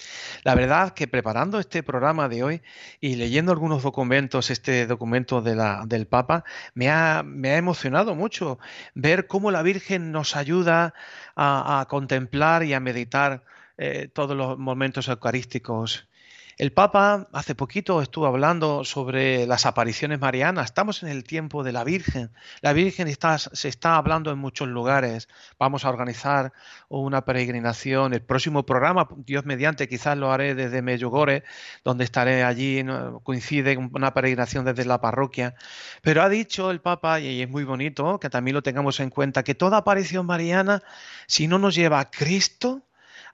La 0.43 0.55
verdad 0.55 0.95
que 0.95 1.07
preparando 1.07 1.59
este 1.59 1.83
programa 1.83 2.31
de 2.31 2.43
hoy 2.43 2.63
y 2.99 3.17
leyendo 3.17 3.53
algunos 3.53 3.83
documentos, 3.83 4.49
este 4.49 4.87
documento 4.87 5.43
del 5.43 6.07
Papa, 6.07 6.45
me 6.73 6.89
ha, 6.89 7.23
emocionado 7.43 8.15
mucho 8.15 8.59
ver 8.95 9.27
cómo 9.27 9.51
la 9.51 9.61
Virgen 9.61 10.13
nos 10.13 10.35
ayuda 10.35 10.95
a, 11.37 11.83
a 11.83 11.85
contemplar 11.89 12.65
y 12.65 12.73
a 12.73 12.81
meditar 12.81 13.45
eh, 13.77 14.09
todos 14.09 14.35
los 14.35 14.59
momentos 14.59 15.09
eucarísticos. 15.09 16.10
El 16.61 16.73
Papa 16.73 17.27
hace 17.33 17.55
poquito 17.55 18.03
estuvo 18.03 18.27
hablando 18.27 18.85
sobre 18.85 19.47
las 19.47 19.65
apariciones 19.65 20.21
marianas. 20.21 20.67
Estamos 20.67 21.03
en 21.03 21.09
el 21.09 21.25
tiempo 21.25 21.65
de 21.65 21.73
la 21.73 21.85
Virgen. 21.85 22.33
La 22.61 22.75
Virgen 22.75 23.09
está, 23.09 23.39
se 23.39 23.67
está 23.67 23.97
hablando 23.97 24.31
en 24.31 24.37
muchos 24.37 24.69
lugares. 24.69 25.27
Vamos 25.59 25.87
a 25.87 25.89
organizar 25.89 26.53
una 26.91 27.25
peregrinación. 27.25 28.13
El 28.13 28.21
próximo 28.21 28.67
programa, 28.67 29.09
Dios 29.25 29.47
mediante, 29.47 29.89
quizás 29.89 30.19
lo 30.19 30.33
haré 30.33 30.55
desde 30.55 30.83
Medjugorje, 30.83 31.45
donde 31.83 32.05
estaré 32.05 32.45
allí. 32.45 32.85
Coincide 33.23 33.79
una 33.79 34.13
peregrinación 34.13 34.67
desde 34.67 34.85
la 34.85 35.01
parroquia. 35.01 35.55
Pero 36.03 36.21
ha 36.21 36.29
dicho 36.29 36.71
el 36.71 36.83
Papa, 36.83 37.21
y 37.21 37.41
es 37.41 37.49
muy 37.49 37.65
bonito 37.65 38.21
que 38.21 38.29
también 38.29 38.55
lo 38.55 38.63
tengamos 38.63 39.01
en 39.01 39.09
cuenta, 39.09 39.45
que 39.45 39.55
toda 39.55 39.79
aparición 39.79 40.27
mariana, 40.27 40.83
si 41.27 41.49
no 41.49 41.59
nos 41.59 41.75
lleva 41.75 42.01
a 42.01 42.11
Cristo, 42.11 42.83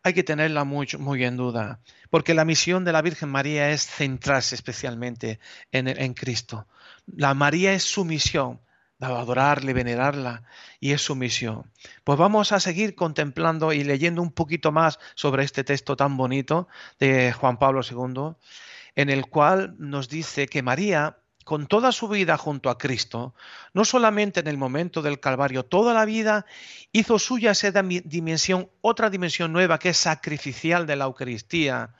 hay 0.06 0.14
que 0.14 0.22
tenerla 0.22 0.62
muy, 0.62 0.86
muy 1.00 1.25
en 1.25 1.36
duda, 1.36 1.80
porque 2.10 2.32
la 2.32 2.44
misión 2.44 2.84
de 2.84 2.92
la 2.92 3.02
Virgen 3.02 3.28
María 3.28 3.70
es 3.70 3.84
centrarse 3.84 4.54
especialmente 4.54 5.40
en, 5.72 5.88
en 5.88 6.14
Cristo. 6.14 6.68
La 7.08 7.34
María 7.34 7.72
es 7.72 7.82
su 7.82 8.04
misión, 8.04 8.60
adorarle, 9.00 9.72
venerarla, 9.72 10.44
y 10.78 10.92
es 10.92 11.02
su 11.02 11.16
misión. 11.16 11.72
Pues 12.04 12.20
vamos 12.20 12.52
a 12.52 12.60
seguir 12.60 12.94
contemplando 12.94 13.72
y 13.72 13.82
leyendo 13.82 14.22
un 14.22 14.30
poquito 14.30 14.70
más 14.70 15.00
sobre 15.16 15.42
este 15.42 15.64
texto 15.64 15.96
tan 15.96 16.16
bonito 16.16 16.68
de 17.00 17.32
Juan 17.32 17.58
Pablo 17.58 17.80
II, 17.82 18.36
en 18.94 19.10
el 19.10 19.26
cual 19.26 19.75
nos 19.76 20.08
dice 20.08 20.46
que 20.46 20.62
María 20.62 21.18
con 21.47 21.69
toda 21.69 21.93
su 21.93 22.09
vida 22.09 22.37
junto 22.37 22.71
a 22.71 22.76
Cristo, 22.76 23.33
no 23.73 23.85
solamente 23.85 24.41
en 24.41 24.49
el 24.49 24.59
momento 24.59 25.00
del 25.00 25.21
Calvario, 25.21 25.65
toda 25.65 25.95
la 25.95 26.04
vida 26.04 26.45
hizo 26.91 27.21
suya 27.21 27.52
esa 27.52 27.71
dimensión, 27.71 28.69
otra 28.80 29.11
dimensión 29.11 29.52
nueva 29.52 29.78
que 29.78 29.91
es 29.91 29.97
sacrificial 29.97 30.89
de 30.89 30.97
la 30.97 31.04
Eucaristía. 31.04 31.95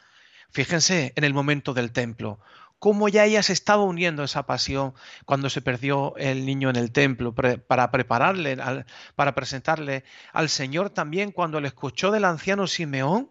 Fíjense 0.51 1.13
en 1.15 1.23
el 1.23 1.33
momento 1.33 1.75
del 1.75 1.93
templo, 1.93 2.41
cómo 2.81 3.09
ya 3.09 3.25
ella 3.25 3.41
se 3.41 3.53
estaba 3.53 3.85
uniendo 3.85 4.23
a 4.23 4.25
esa 4.25 4.47
pasión 4.47 4.95
cuando 5.25 5.49
se 5.49 5.63
perdió 5.63 6.17
el 6.17 6.45
niño 6.45 6.69
en 6.69 6.75
el 6.75 6.91
templo, 6.91 7.33
para 7.33 7.93
prepararle, 7.93 8.59
para 9.15 9.37
presentarle 9.37 10.03
al 10.33 10.49
Señor 10.49 10.91
también 10.91 11.31
cuando 11.31 11.61
le 11.61 11.69
escuchó 11.69 12.11
del 12.11 12.25
anciano 12.25 12.67
Simeón. 12.67 13.31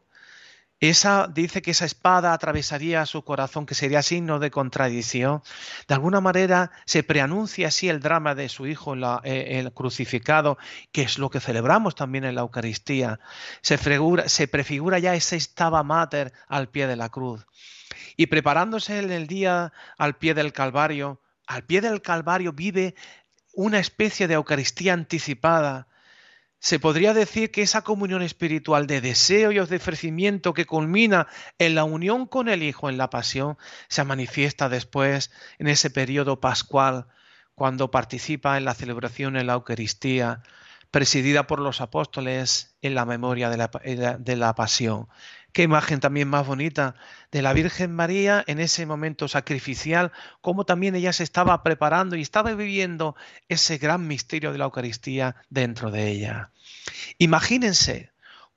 Esa 0.81 1.27
dice 1.33 1.61
que 1.61 1.71
esa 1.71 1.85
espada 1.85 2.33
atravesaría 2.33 3.05
su 3.05 3.23
corazón, 3.23 3.65
que 3.65 3.75
sería 3.75 4.01
signo 4.01 4.39
de 4.39 4.51
contradicción. 4.51 5.41
De 5.87 5.95
alguna 5.95 6.19
manera 6.19 6.71
se 6.85 7.01
preanuncia 7.01 7.69
así 7.69 7.87
el 7.87 8.01
drama 8.01 8.35
de 8.35 8.49
su 8.49 8.67
hijo, 8.67 8.93
eh, 9.23 9.59
el 9.59 9.71
crucificado, 9.71 10.57
que 10.91 11.03
es 11.03 11.17
lo 11.17 11.29
que 11.29 11.39
celebramos 11.39 11.95
también 11.95 12.25
en 12.25 12.35
la 12.35 12.41
Eucaristía. 12.41 13.21
Se, 13.61 13.77
se 14.27 14.47
prefigura 14.47 14.99
ya 14.99 15.15
ese 15.15 15.37
estaba 15.37 15.81
mater 15.83 16.33
al 16.49 16.67
pie 16.67 16.87
de 16.87 16.97
la 16.97 17.09
cruz. 17.09 17.47
Y 18.17 18.27
preparándose 18.27 18.99
en 18.99 19.11
el 19.11 19.27
día 19.27 19.71
al 19.97 20.17
pie 20.17 20.33
del 20.33 20.51
Calvario, 20.51 21.21
al 21.47 21.63
pie 21.63 21.81
del 21.81 22.01
Calvario 22.01 22.51
vive 22.51 22.95
una 23.53 23.79
especie 23.79 24.27
de 24.27 24.33
Eucaristía 24.33 24.93
anticipada. 24.93 25.87
Se 26.65 26.79
podría 26.79 27.13
decir 27.13 27.51
que 27.51 27.61
esa 27.61 27.83
comunión 27.83 28.23
espiritual 28.23 28.87
de 28.87 28.99
deseo 28.99 29.51
y 29.51 29.59
ofrecimiento 29.59 30.55
que 30.55 30.65
culmina 30.65 31.27
en 31.59 31.75
la 31.75 31.83
unión 31.83 32.25
con 32.25 32.49
el 32.49 32.63
Hijo 32.63 32.89
en 32.89 32.97
la 32.97 33.11
pasión 33.11 33.55
se 33.87 34.03
manifiesta 34.03 34.67
después 34.67 35.29
en 35.59 35.67
ese 35.67 35.91
periodo 35.91 36.39
pascual, 36.39 37.05
cuando 37.53 37.91
participa 37.91 38.57
en 38.57 38.65
la 38.65 38.73
celebración 38.73 39.37
en 39.37 39.45
la 39.45 39.53
Eucaristía, 39.53 40.41
presidida 40.89 41.45
por 41.45 41.59
los 41.59 41.81
apóstoles 41.81 42.75
en 42.81 42.95
la 42.95 43.05
memoria 43.05 43.51
de 43.51 43.57
la, 43.57 43.67
de 44.17 44.35
la 44.35 44.55
pasión. 44.55 45.07
Qué 45.55 45.63
imagen 45.63 46.01
también 46.01 46.27
más 46.27 46.45
bonita 46.45 46.95
de 47.31 47.41
la 47.41 47.53
Virgen 47.53 47.95
María 47.95 48.43
en 48.45 48.59
ese 48.59 48.85
momento 48.85 49.29
sacrificial, 49.29 50.11
cómo 50.41 50.65
también 50.65 50.95
ella 50.95 51.13
se 51.13 51.23
estaba 51.23 51.63
preparando 51.63 52.17
y 52.17 52.21
estaba 52.21 52.53
viviendo 52.53 53.15
ese 53.47 53.77
gran 53.77 54.05
misterio 54.05 54.51
de 54.51 54.57
la 54.57 54.65
Eucaristía 54.65 55.37
dentro 55.49 55.91
de 55.91 56.09
ella. 56.09 56.51
Imagínense, 57.19 58.11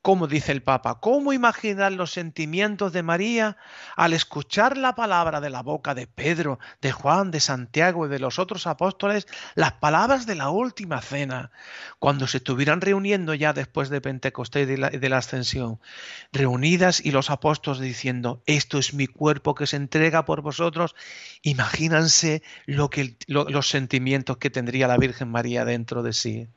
como 0.08 0.26
dice 0.26 0.52
el 0.52 0.62
Papa, 0.62 1.00
cómo 1.00 1.34
imaginar 1.34 1.92
los 1.92 2.12
sentimientos 2.12 2.94
de 2.94 3.02
María 3.02 3.58
al 3.94 4.14
escuchar 4.14 4.78
la 4.78 4.94
palabra 4.94 5.42
de 5.42 5.50
la 5.50 5.62
boca 5.62 5.94
de 5.94 6.06
Pedro, 6.06 6.58
de 6.80 6.92
Juan, 6.92 7.30
de 7.30 7.40
Santiago 7.40 8.06
y 8.06 8.08
de 8.08 8.18
los 8.18 8.38
otros 8.38 8.66
apóstoles, 8.66 9.26
las 9.54 9.72
palabras 9.72 10.24
de 10.24 10.34
la 10.34 10.48
última 10.48 11.02
cena, 11.02 11.50
cuando 11.98 12.26
se 12.26 12.38
estuvieran 12.38 12.80
reuniendo 12.80 13.34
ya 13.34 13.52
después 13.52 13.90
de 13.90 14.00
Pentecostés 14.00 14.66
y 14.66 14.76
de 14.98 15.08
la, 15.10 15.18
ascensión, 15.18 15.78
reunidas 16.32 17.04
y 17.04 17.10
los 17.10 17.28
apóstoles 17.28 17.82
diciendo, 17.82 18.42
esto 18.46 18.78
es 18.78 18.94
mi 18.94 19.08
cuerpo 19.08 19.54
que 19.54 19.66
se 19.66 19.76
entrega 19.76 20.24
por 20.24 20.40
vosotros, 20.40 20.94
imagínense 21.42 22.42
lo 22.64 22.88
que, 22.88 23.18
lo, 23.26 23.44
los 23.44 23.68
sentimientos 23.68 24.38
que 24.38 24.48
tendría 24.48 24.88
la 24.88 24.96
Virgen 24.96 25.30
María 25.30 25.66
dentro 25.66 26.02
de 26.02 26.14
sí 26.14 26.48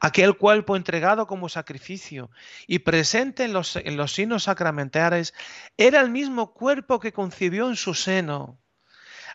aquel 0.00 0.36
cuerpo 0.36 0.76
entregado 0.76 1.26
como 1.26 1.48
sacrificio 1.48 2.30
y 2.66 2.80
presente 2.80 3.44
en 3.44 3.52
los, 3.52 3.76
en 3.76 3.96
los 3.96 4.12
signos 4.12 4.44
sacramentales, 4.44 5.34
era 5.76 6.00
el 6.00 6.10
mismo 6.10 6.52
cuerpo 6.52 7.00
que 7.00 7.12
concibió 7.12 7.68
en 7.68 7.76
su 7.76 7.94
seno. 7.94 8.58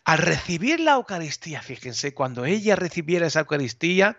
Al 0.04 0.18
recibir 0.18 0.80
la 0.80 0.94
Eucaristía, 0.94 1.62
fíjense, 1.62 2.14
cuando 2.14 2.46
ella 2.46 2.76
recibiera 2.76 3.28
esa 3.28 3.42
Eucaristía, 3.42 4.18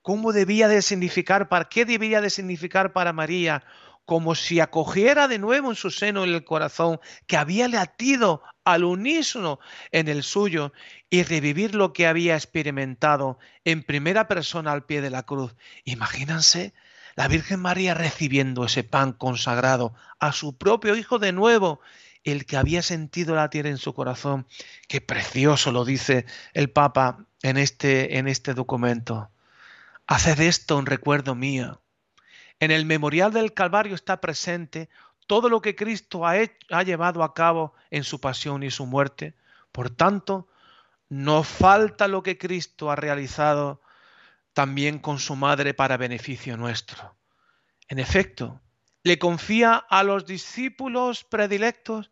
¿cómo 0.00 0.32
debía 0.32 0.68
de 0.68 0.80
significar, 0.80 1.48
para 1.48 1.68
qué 1.68 1.84
debía 1.84 2.20
de 2.20 2.30
significar 2.30 2.92
para 2.92 3.12
María? 3.12 3.62
Como 4.08 4.34
si 4.34 4.58
acogiera 4.58 5.28
de 5.28 5.38
nuevo 5.38 5.68
en 5.68 5.76
su 5.76 5.90
seno 5.90 6.24
el 6.24 6.42
corazón 6.42 6.98
que 7.26 7.36
había 7.36 7.68
latido 7.68 8.42
al 8.64 8.84
unísono 8.84 9.60
en 9.92 10.08
el 10.08 10.22
suyo 10.22 10.72
y 11.10 11.24
revivir 11.24 11.74
lo 11.74 11.92
que 11.92 12.06
había 12.06 12.34
experimentado 12.34 13.38
en 13.66 13.82
primera 13.82 14.26
persona 14.26 14.72
al 14.72 14.86
pie 14.86 15.02
de 15.02 15.10
la 15.10 15.24
cruz. 15.24 15.54
Imagínense 15.84 16.72
la 17.16 17.28
Virgen 17.28 17.60
María 17.60 17.92
recibiendo 17.92 18.64
ese 18.64 18.82
pan 18.82 19.12
consagrado 19.12 19.94
a 20.18 20.32
su 20.32 20.56
propio 20.56 20.96
Hijo 20.96 21.18
de 21.18 21.32
nuevo, 21.32 21.82
el 22.24 22.46
que 22.46 22.56
había 22.56 22.80
sentido 22.80 23.34
latir 23.34 23.66
en 23.66 23.76
su 23.76 23.92
corazón. 23.92 24.46
Qué 24.88 25.02
precioso 25.02 25.70
lo 25.70 25.84
dice 25.84 26.24
el 26.54 26.70
Papa 26.70 27.26
en 27.42 27.58
este, 27.58 28.16
en 28.16 28.26
este 28.26 28.54
documento. 28.54 29.30
Haced 30.06 30.40
esto 30.40 30.78
en 30.78 30.86
recuerdo 30.86 31.34
mío. 31.34 31.82
En 32.60 32.70
el 32.70 32.86
memorial 32.86 33.32
del 33.32 33.54
Calvario 33.54 33.94
está 33.94 34.20
presente 34.20 34.88
todo 35.26 35.48
lo 35.48 35.60
que 35.60 35.76
Cristo 35.76 36.26
ha, 36.26 36.38
hecho, 36.38 36.56
ha 36.70 36.82
llevado 36.82 37.22
a 37.22 37.34
cabo 37.34 37.74
en 37.90 38.02
su 38.02 38.20
pasión 38.20 38.62
y 38.62 38.70
su 38.70 38.86
muerte. 38.86 39.34
Por 39.72 39.90
tanto, 39.90 40.48
no 41.08 41.42
falta 41.42 42.08
lo 42.08 42.22
que 42.22 42.38
Cristo 42.38 42.90
ha 42.90 42.96
realizado 42.96 43.80
también 44.52 44.98
con 44.98 45.18
su 45.18 45.36
madre 45.36 45.74
para 45.74 45.96
beneficio 45.96 46.56
nuestro. 46.56 47.16
En 47.88 47.98
efecto, 47.98 48.60
le 49.04 49.18
confía 49.18 49.76
a 49.76 50.02
los 50.02 50.26
discípulos 50.26 51.24
predilectos, 51.24 52.10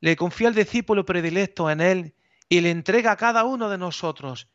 le 0.00 0.16
confía 0.16 0.48
al 0.48 0.54
discípulo 0.54 1.04
predilecto 1.04 1.70
en 1.70 1.80
él 1.80 2.14
y 2.48 2.60
le 2.60 2.70
entrega 2.70 3.12
a 3.12 3.16
cada 3.16 3.44
uno 3.44 3.68
de 3.68 3.78
nosotros. 3.78 4.48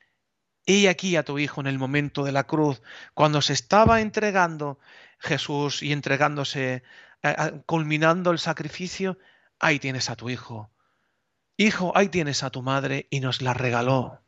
Y 0.65 0.88
aquí 0.88 1.15
a 1.15 1.24
tu 1.24 1.39
hijo 1.39 1.62
en 1.62 1.67
el 1.67 1.80
momento 1.80 2.24
de 2.24 2.32
la 2.32 2.45
cruz, 2.45 2.82
cuando 3.13 3.41
se 3.41 3.54
estaba 3.54 4.02
entregando 4.02 4.80
Jesús 5.19 5.82
y 5.84 5.91
entregándose, 5.91 6.84
culminando 7.65 8.32
el 8.32 8.39
sacrificio, 8.39 9.17
ahí 9.60 9.80
tienes 9.80 10.10
a 10.10 10.15
tu 10.15 10.30
hijo. 10.30 10.69
Hijo, 11.58 11.91
ahí 11.95 12.10
tienes 12.10 12.43
a 12.43 12.50
tu 12.50 12.62
madre 12.62 13.08
y 13.10 13.19
nos 13.19 13.41
la 13.41 13.54
regaló. 13.54 14.21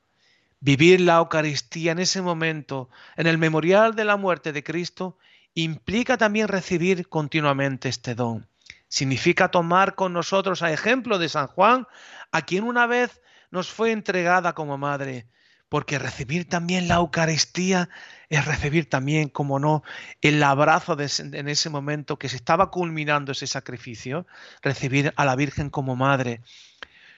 Vivir 0.60 1.02
la 1.02 1.18
Eucaristía 1.18 1.92
en 1.92 2.00
ese 2.00 2.22
momento, 2.22 2.90
en 3.18 3.28
el 3.28 3.38
memorial 3.38 3.96
de 3.96 4.06
la 4.06 4.18
muerte 4.18 4.54
de 4.54 4.64
Cristo, 4.64 5.18
implica 5.54 6.18
también 6.18 6.48
recibir 6.48 7.10
continuamente 7.10 7.90
este 7.90 8.16
don. 8.16 8.48
Significa 8.88 9.50
tomar 9.50 9.96
con 9.96 10.14
nosotros 10.14 10.62
a 10.62 10.72
ejemplo 10.72 11.18
de 11.18 11.30
San 11.30 11.48
Juan, 11.48 11.88
a 12.32 12.44
quien 12.44 12.64
una 12.64 12.86
vez 12.86 13.22
nos 13.52 13.70
fue 13.72 13.92
entregada 13.92 14.54
como 14.54 14.78
madre, 14.78 15.28
porque 15.74 15.98
recibir 15.98 16.48
también 16.48 16.88
la 16.88 16.98
Eucaristía 16.98 17.90
es 18.30 18.46
recibir 18.46 18.88
también, 18.88 19.28
como 19.28 19.58
no, 19.58 19.82
el 20.22 20.44
abrazo 20.44 20.96
en 21.00 21.48
ese 21.48 21.72
momento 21.72 22.20
que 22.20 22.30
se 22.30 22.36
estaba 22.36 22.70
culminando 22.70 23.32
ese 23.32 23.48
sacrificio, 23.48 24.28
recibir 24.62 25.16
a 25.16 25.26
la 25.26 25.36
Virgen 25.36 25.72
como 25.72 25.96
madre 25.96 26.42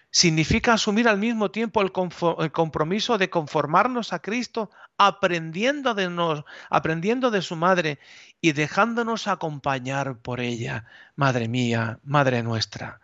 significa 0.10 0.72
asumir 0.72 1.10
al 1.10 1.18
mismo 1.18 1.52
tiempo 1.52 1.82
el, 1.82 1.92
compromiso 1.92 3.18
de 3.18 3.30
conformarnos 3.30 4.14
a 4.14 4.20
Cristo, 4.20 4.72
aprendiendo 4.98 5.94
de, 5.94 6.10
nos, 6.10 6.46
aprendiendo 6.70 7.32
de 7.32 7.42
su 7.42 7.58
madre 7.58 8.00
y 8.40 8.54
dejándonos 8.54 9.28
acompañar 9.28 10.20
por 10.20 10.40
ella. 10.40 10.86
Madre 11.18 11.50
mía, 11.50 12.00
Madre 12.06 12.42
nuestra. 12.42 13.02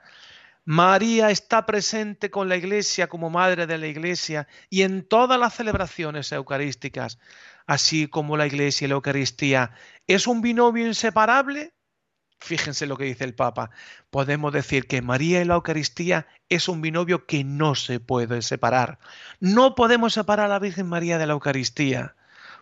María 0.65 1.31
está 1.31 1.65
presente 1.65 2.29
con 2.29 2.47
la 2.47 2.55
Iglesia 2.55 3.07
como 3.07 3.29
Madre 3.29 3.65
de 3.65 3.77
la 3.79 3.87
Iglesia 3.87 4.47
y 4.69 4.83
en 4.83 5.07
todas 5.07 5.39
las 5.39 5.55
celebraciones 5.55 6.31
eucarísticas, 6.31 7.17
así 7.65 8.07
como 8.07 8.37
la 8.37 8.45
Iglesia 8.45 8.85
y 8.85 8.89
la 8.89 8.95
Eucaristía. 8.95 9.71
¿Es 10.05 10.27
un 10.27 10.41
binomio 10.41 10.85
inseparable? 10.85 11.73
Fíjense 12.39 12.85
lo 12.85 12.97
que 12.97 13.05
dice 13.05 13.23
el 13.23 13.35
Papa. 13.35 13.71
Podemos 14.09 14.53
decir 14.53 14.87
que 14.87 15.01
María 15.01 15.41
y 15.41 15.45
la 15.45 15.55
Eucaristía 15.55 16.27
es 16.49 16.67
un 16.67 16.81
binomio 16.81 17.25
que 17.25 17.43
no 17.43 17.75
se 17.75 17.99
puede 17.99 18.41
separar. 18.41 18.99
No 19.39 19.75
podemos 19.75 20.13
separar 20.13 20.47
a 20.47 20.49
la 20.49 20.59
Virgen 20.59 20.87
María 20.87 21.17
de 21.17 21.27
la 21.27 21.33
Eucaristía. 21.33 22.15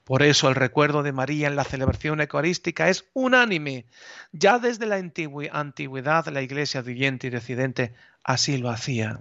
Por 0.10 0.24
eso 0.24 0.50
el 0.50 0.56
recuerdo 0.56 1.04
de 1.04 1.12
María 1.12 1.45
en 1.45 1.56
la 1.56 1.63
celebración 1.63 2.19
eucarística 2.19 2.89
es 2.89 3.06
unánime. 3.13 3.86
Ya 4.32 4.58
desde 4.58 4.88
la 4.88 4.95
antigüedad 4.95 6.26
la 6.30 6.41
Iglesia 6.41 6.82
viviente 6.82 7.28
y 7.28 7.30
decidente 7.30 7.93
así 8.24 8.58
lo 8.58 8.72
hacía. 8.72 9.19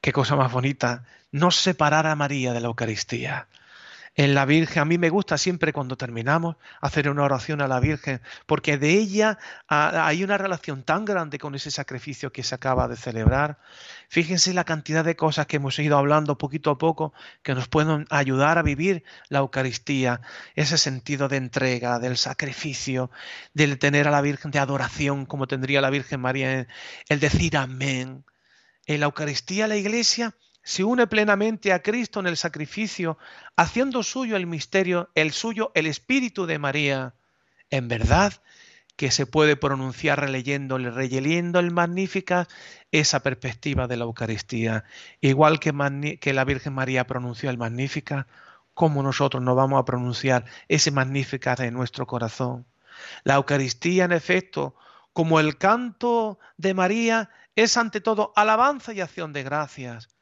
Qué 0.00 0.10
cosa 0.10 0.36
más 0.36 0.50
bonita, 0.50 1.04
no 1.32 1.50
separar 1.50 2.06
a 2.06 2.16
María 2.16 2.54
de 2.54 2.62
la 2.62 2.68
Eucaristía 2.68 3.46
en 4.14 4.34
la 4.34 4.44
Virgen. 4.44 4.82
A 4.82 4.84
mí 4.84 4.98
me 4.98 5.10
gusta 5.10 5.38
siempre 5.38 5.72
cuando 5.72 5.96
terminamos 5.96 6.56
hacer 6.80 7.08
una 7.08 7.24
oración 7.24 7.60
a 7.60 7.68
la 7.68 7.80
Virgen, 7.80 8.20
porque 8.46 8.78
de 8.78 8.90
ella 8.90 9.38
hay 9.68 10.22
una 10.24 10.38
relación 10.38 10.82
tan 10.82 11.04
grande 11.04 11.38
con 11.38 11.54
ese 11.54 11.70
sacrificio 11.70 12.32
que 12.32 12.42
se 12.42 12.54
acaba 12.54 12.88
de 12.88 12.96
celebrar. 12.96 13.58
Fíjense 14.08 14.54
la 14.54 14.64
cantidad 14.64 15.04
de 15.04 15.16
cosas 15.16 15.46
que 15.46 15.56
hemos 15.56 15.78
ido 15.78 15.98
hablando 15.98 16.38
poquito 16.38 16.70
a 16.70 16.78
poco 16.78 17.12
que 17.42 17.54
nos 17.54 17.68
pueden 17.68 18.06
ayudar 18.10 18.58
a 18.58 18.62
vivir 18.62 19.04
la 19.28 19.40
Eucaristía, 19.40 20.20
ese 20.54 20.78
sentido 20.78 21.28
de 21.28 21.36
entrega, 21.36 21.98
del 21.98 22.16
sacrificio, 22.16 23.10
del 23.52 23.78
tener 23.78 24.08
a 24.08 24.10
la 24.10 24.20
Virgen 24.20 24.50
de 24.50 24.58
adoración 24.58 25.26
como 25.26 25.46
tendría 25.46 25.80
la 25.80 25.90
Virgen 25.90 26.20
María, 26.20 26.66
el 27.08 27.20
decir 27.20 27.56
amén. 27.56 28.24
En 28.86 29.00
la 29.00 29.06
Eucaristía 29.06 29.66
la 29.66 29.76
Iglesia 29.76 30.34
se 30.64 30.82
une 30.82 31.06
plenamente 31.06 31.72
a 31.72 31.82
Cristo 31.82 32.20
en 32.20 32.26
el 32.26 32.38
sacrificio, 32.38 33.18
haciendo 33.54 34.02
suyo 34.02 34.34
el 34.36 34.46
misterio, 34.46 35.10
el 35.14 35.32
suyo 35.32 35.70
el 35.74 35.86
Espíritu 35.86 36.46
de 36.46 36.58
María. 36.58 37.14
En 37.68 37.86
verdad 37.86 38.32
que 38.96 39.10
se 39.10 39.26
puede 39.26 39.56
pronunciar 39.56 40.20
releyendo, 40.20 40.78
releyendo 40.78 41.58
el 41.58 41.70
Magnífica 41.70 42.48
esa 42.92 43.20
perspectiva 43.20 43.86
de 43.86 43.98
la 43.98 44.04
Eucaristía. 44.04 44.84
Igual 45.20 45.60
que, 45.60 46.18
que 46.20 46.32
la 46.32 46.44
Virgen 46.44 46.72
María 46.72 47.06
pronunció 47.06 47.50
el 47.50 47.58
Magnífica, 47.58 48.26
¿cómo 48.72 49.02
nosotros 49.02 49.42
no 49.42 49.54
vamos 49.54 49.80
a 49.80 49.84
pronunciar 49.84 50.46
ese 50.68 50.90
Magnífica 50.90 51.56
de 51.56 51.70
nuestro 51.72 52.06
corazón? 52.06 52.66
La 53.22 53.34
Eucaristía, 53.34 54.04
en 54.06 54.12
efecto, 54.12 54.76
como 55.12 55.40
el 55.40 55.58
canto 55.58 56.38
de 56.56 56.72
María, 56.72 57.28
es 57.54 57.76
ante 57.76 58.00
todo 58.00 58.32
alabanza 58.34 58.94
y 58.94 59.00
acción 59.00 59.32
de 59.32 59.42
gracias. 59.42 60.13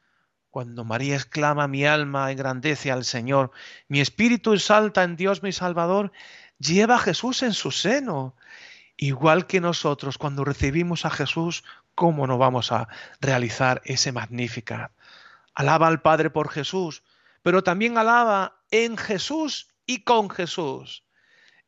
Cuando 0.53 0.85
María 0.85 1.15
exclama, 1.15 1.67
mi 1.67 1.83
alma 1.83 2.31
engrandece 2.31 2.91
al 2.91 3.05
Señor, 3.05 3.49
mi 3.87 4.01
espíritu 4.01 4.53
exalta 4.53 5.01
en 5.01 5.15
Dios 5.15 5.41
mi 5.41 5.51
Salvador, 5.51 6.11
lleva 6.59 6.97
a 6.97 6.99
Jesús 6.99 7.41
en 7.41 7.53
su 7.53 7.71
seno. 7.71 8.35
Igual 8.95 9.47
que 9.47 9.59
nosotros, 9.59 10.19
cuando 10.19 10.45
recibimos 10.45 11.07
a 11.07 11.09
Jesús, 11.09 11.63
¿cómo 11.95 12.27
no 12.27 12.37
vamos 12.37 12.71
a 12.71 12.87
realizar 13.19 13.81
ese 13.85 14.11
magnífica? 14.11 14.91
Alaba 15.55 15.87
al 15.87 16.03
Padre 16.03 16.29
por 16.29 16.49
Jesús, 16.49 17.01
pero 17.41 17.63
también 17.63 17.97
alaba 17.97 18.61
en 18.69 18.95
Jesús 18.95 19.73
y 19.87 20.03
con 20.03 20.29
Jesús. 20.29 21.03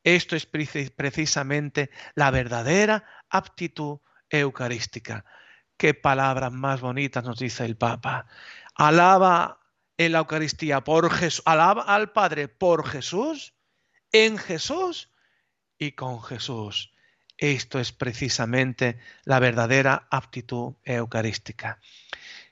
Esto 0.03 0.35
es 0.35 0.45
precisamente 0.45 1.89
la 2.13 2.29
verdadera 2.29 3.03
aptitud 3.31 3.97
eucarística. 4.29 5.25
Qué 5.75 5.93
palabras 5.93 6.53
más 6.53 6.79
bonitas 6.79 7.23
nos 7.23 7.39
dice 7.39 7.65
el 7.65 7.75
Papa 7.75 8.27
alaba 8.75 9.59
en 9.97 10.11
la 10.11 10.19
Eucaristía 10.19 10.83
por 10.83 11.11
Jesús, 11.11 11.41
alaba 11.45 11.83
al 11.83 12.11
Padre 12.11 12.47
por 12.47 12.87
Jesús, 12.87 13.53
en 14.11 14.37
Jesús 14.37 15.09
y 15.77 15.93
con 15.93 16.21
Jesús. 16.21 16.93
Esto 17.37 17.79
es 17.79 17.91
precisamente 17.91 18.97
la 19.23 19.39
verdadera 19.39 20.07
aptitud 20.09 20.75
eucarística. 20.83 21.79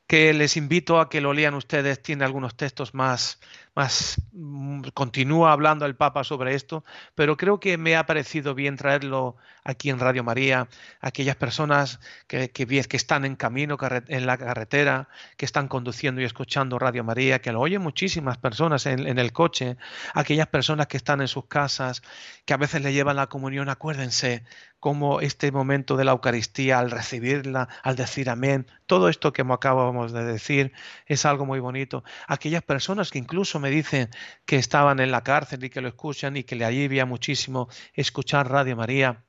Que 0.08 0.34
les 0.34 0.58
invito 0.58 1.00
a 1.00 1.10
que 1.10 1.22
lo 1.22 1.34
lean 1.34 1.54
ustedes, 1.54 2.02
tiene 2.02 2.26
algunos 2.26 2.58
textos 2.58 2.94
más 2.94 3.40
más 3.76 4.22
mm, 4.34 4.82
continúa 4.94 5.52
hablando 5.52 5.86
el 5.86 5.96
Papa 5.96 6.24
sobre 6.24 6.56
esto, 6.56 6.84
pero 7.16 7.38
creo 7.38 7.60
que 7.60 7.78
me 7.78 7.96
ha 7.96 8.06
parecido 8.06 8.54
bien 8.54 8.78
traerlo 8.78 9.36
aquí 9.64 9.90
en 9.90 10.00
Radio 10.00 10.24
María, 10.24 10.68
aquellas 11.02 11.36
personas 11.36 12.00
que, 12.28 12.50
que, 12.52 12.66
que 12.66 12.98
están 12.98 13.26
en 13.26 13.36
camino 13.36 13.78
en 14.08 14.26
la 14.26 14.38
carretera, 14.38 15.08
que 15.38 15.46
están 15.46 15.68
conduciendo 15.68 16.22
y 16.22 16.26
escuchando 16.26 16.80
Radio 16.80 17.04
María, 17.04 17.42
que 17.42 17.52
lo 17.52 17.62
oyen 17.62 17.82
muchísimas 17.82 18.38
personas 18.38 18.86
en, 18.86 19.20
el 19.20 19.32
coche, 19.32 19.78
aquellas 20.14 20.48
personas 20.48 20.88
que 20.88 20.98
están 20.98 21.22
en 21.22 21.28
sus 21.28 21.46
casas, 21.46 22.04
que 22.46 22.54
a 22.54 22.58
veces 22.58 22.82
le 22.82 22.94
llevan 22.94 23.16
la 23.16 23.28
comunión, 23.28 23.70
acuérdense 23.70 24.44
cómo 24.80 25.22
este 25.22 25.50
momento 25.52 25.96
de 25.96 26.04
la 26.04 26.12
Eucaristía, 26.12 26.78
al 26.78 26.92
recibirla, 26.92 27.70
al 27.84 27.96
decir 27.96 28.30
amén, 28.30 28.68
todo 28.86 29.08
esto 29.08 29.32
que 29.32 29.42
acabamos 29.42 30.12
de 30.12 30.26
decir 30.26 30.74
es 31.06 31.26
algo 31.26 31.46
muy 31.46 31.62
bonito. 31.62 32.04
Aquellas 32.28 32.64
personas 32.64 33.10
que 33.10 33.18
incluso 33.18 33.62
me 33.64 33.72
dicen 33.72 34.10
que 34.46 34.58
estaban 34.58 35.00
en 35.00 35.10
la 35.10 35.24
cárcel 35.24 35.64
y 35.64 35.70
que 35.70 35.82
lo 35.82 35.88
escuchan 35.88 36.38
y 36.38 36.44
que 36.44 36.56
le 36.56 36.66
alivia 36.66 37.06
muchísimo 37.06 37.70
escuchar 37.94 38.52
Radio 38.52 38.76
María. 38.76 39.26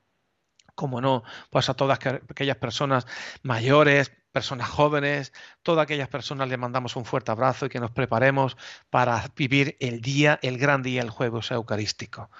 Como 0.74 1.00
no, 1.00 1.22
pues 1.50 1.68
a 1.68 1.74
todas 1.74 2.00
aquellas 2.04 2.56
personas 2.56 3.06
mayores, 3.42 4.12
personas 4.34 4.68
jóvenes, 4.68 5.32
todas 5.62 5.84
aquellas 5.84 6.08
personas 6.08 6.48
les 6.48 6.58
mandamos 6.58 6.96
un 6.96 7.04
fuerte 7.04 7.30
abrazo 7.30 7.66
y 7.66 7.68
que 7.68 7.78
nos 7.78 7.92
preparemos 7.92 8.56
para 8.90 9.24
vivir 9.36 9.76
el 9.78 10.00
día, 10.00 10.40
el 10.42 10.58
gran 10.58 10.82
día, 10.82 11.02
el 11.02 11.10
jueves 11.10 11.52
eucarístico. 11.52 12.30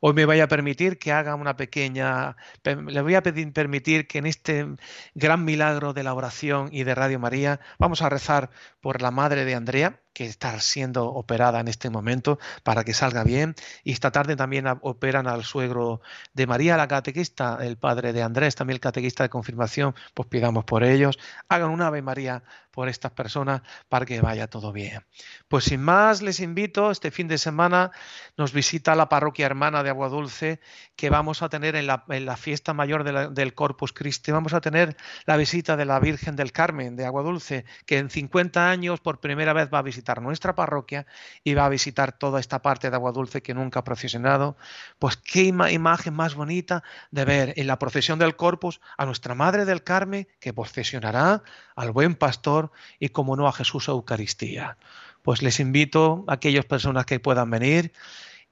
Hoy 0.00 0.14
me 0.14 0.26
voy 0.26 0.40
a 0.40 0.48
permitir 0.48 0.98
que 0.98 1.12
haga 1.12 1.36
una 1.36 1.56
pequeña, 1.56 2.36
le 2.64 3.00
voy 3.02 3.14
a 3.14 3.22
pedir, 3.22 3.52
permitir 3.52 4.08
que 4.08 4.18
en 4.18 4.26
este 4.26 4.66
gran 5.14 5.44
milagro 5.44 5.92
de 5.92 6.02
la 6.02 6.14
oración 6.14 6.70
y 6.72 6.82
de 6.82 6.96
Radio 6.96 7.20
María, 7.20 7.60
vamos 7.78 8.02
a 8.02 8.08
rezar 8.08 8.50
por 8.80 9.00
la 9.00 9.12
madre 9.12 9.44
de 9.44 9.54
Andrea, 9.54 10.00
que 10.14 10.24
está 10.24 10.58
siendo 10.60 11.06
operada 11.06 11.60
en 11.60 11.68
este 11.68 11.90
momento 11.90 12.38
para 12.62 12.84
que 12.84 12.94
salga 12.94 13.24
bien. 13.24 13.54
Y 13.82 13.92
esta 13.92 14.12
tarde 14.12 14.36
también 14.36 14.66
operan 14.80 15.26
al 15.26 15.44
suegro 15.44 16.00
de 16.32 16.46
María, 16.46 16.76
la 16.76 16.88
catequista, 16.88 17.58
el 17.60 17.76
padre 17.76 18.12
de 18.12 18.22
Andrés, 18.22 18.54
también 18.54 18.76
el 18.76 18.80
catequista 18.80 19.24
de 19.24 19.28
confirmación, 19.28 19.94
pues 20.14 20.28
pidamos 20.28 20.64
por 20.64 20.84
ellos. 20.84 21.18
Hagan 21.48 21.70
una 21.70 21.88
Ave 21.88 22.02
María 22.02 22.42
por 22.74 22.88
estas 22.88 23.12
personas 23.12 23.62
para 23.88 24.04
que 24.04 24.20
vaya 24.20 24.48
todo 24.48 24.72
bien. 24.72 25.04
Pues 25.48 25.64
sin 25.64 25.80
más, 25.80 26.22
les 26.22 26.40
invito, 26.40 26.90
este 26.90 27.10
fin 27.10 27.28
de 27.28 27.38
semana 27.38 27.92
nos 28.36 28.52
visita 28.52 28.96
la 28.96 29.08
parroquia 29.08 29.46
hermana 29.46 29.82
de 29.82 29.90
Agua 29.90 30.08
Dulce, 30.08 30.60
que 30.96 31.08
vamos 31.08 31.42
a 31.42 31.48
tener 31.48 31.76
en 31.76 31.86
la, 31.86 32.36
fiesta 32.36 32.74
mayor 32.74 33.04
del 33.32 33.54
Corpus 33.54 33.92
Christi, 33.92 34.32
vamos 34.32 34.54
a 34.54 34.60
tener 34.60 34.96
la 35.24 35.36
visita 35.36 35.76
de 35.76 35.84
la 35.84 36.00
Virgen 36.00 36.34
del 36.34 36.50
Carmen 36.50 36.96
de 36.96 37.06
Agua 37.06 37.22
Dulce, 37.22 37.64
que 37.86 37.98
en 37.98 38.10
50 38.10 38.68
años 38.68 39.00
por 39.00 39.20
primera 39.20 39.52
vez 39.52 39.70
va 39.72 39.78
a 39.78 39.82
visitar 39.82 40.20
nuestra 40.20 40.56
parroquia 40.56 41.06
y 41.44 41.54
va 41.54 41.66
a 41.66 41.68
visitar 41.68 42.12
toda 42.12 42.40
esta 42.40 42.60
parte 42.60 42.90
de 42.90 42.96
Agua 42.96 43.12
Dulce 43.12 43.40
que 43.40 43.54
nunca 43.54 43.80
ha 43.80 43.84
procesionado. 43.84 44.56
Pues 44.98 45.16
qué 45.16 45.44
imagen 45.44 46.14
más 46.14 46.34
bonita 46.34 46.82
de 47.12 47.24
ver 47.24 47.54
en 47.56 47.68
la 47.68 47.78
procesión 47.78 48.18
del 48.18 48.34
Corpus 48.34 48.80
a 48.98 49.06
nuestra 49.06 49.36
Madre 49.36 49.64
del 49.64 49.84
Carmen, 49.84 50.26
que 50.40 50.52
procesionará 50.52 51.42
al 51.76 51.92
buen 51.92 52.14
pastor 52.14 52.63
y, 52.98 53.08
como 53.10 53.36
no, 53.36 53.48
a 53.48 53.52
Jesús 53.52 53.88
Eucaristía. 53.88 54.76
Pues 55.22 55.42
les 55.42 55.60
invito 55.60 56.24
a 56.28 56.34
aquellas 56.34 56.64
personas 56.64 57.06
que 57.06 57.20
puedan 57.20 57.50
venir 57.50 57.92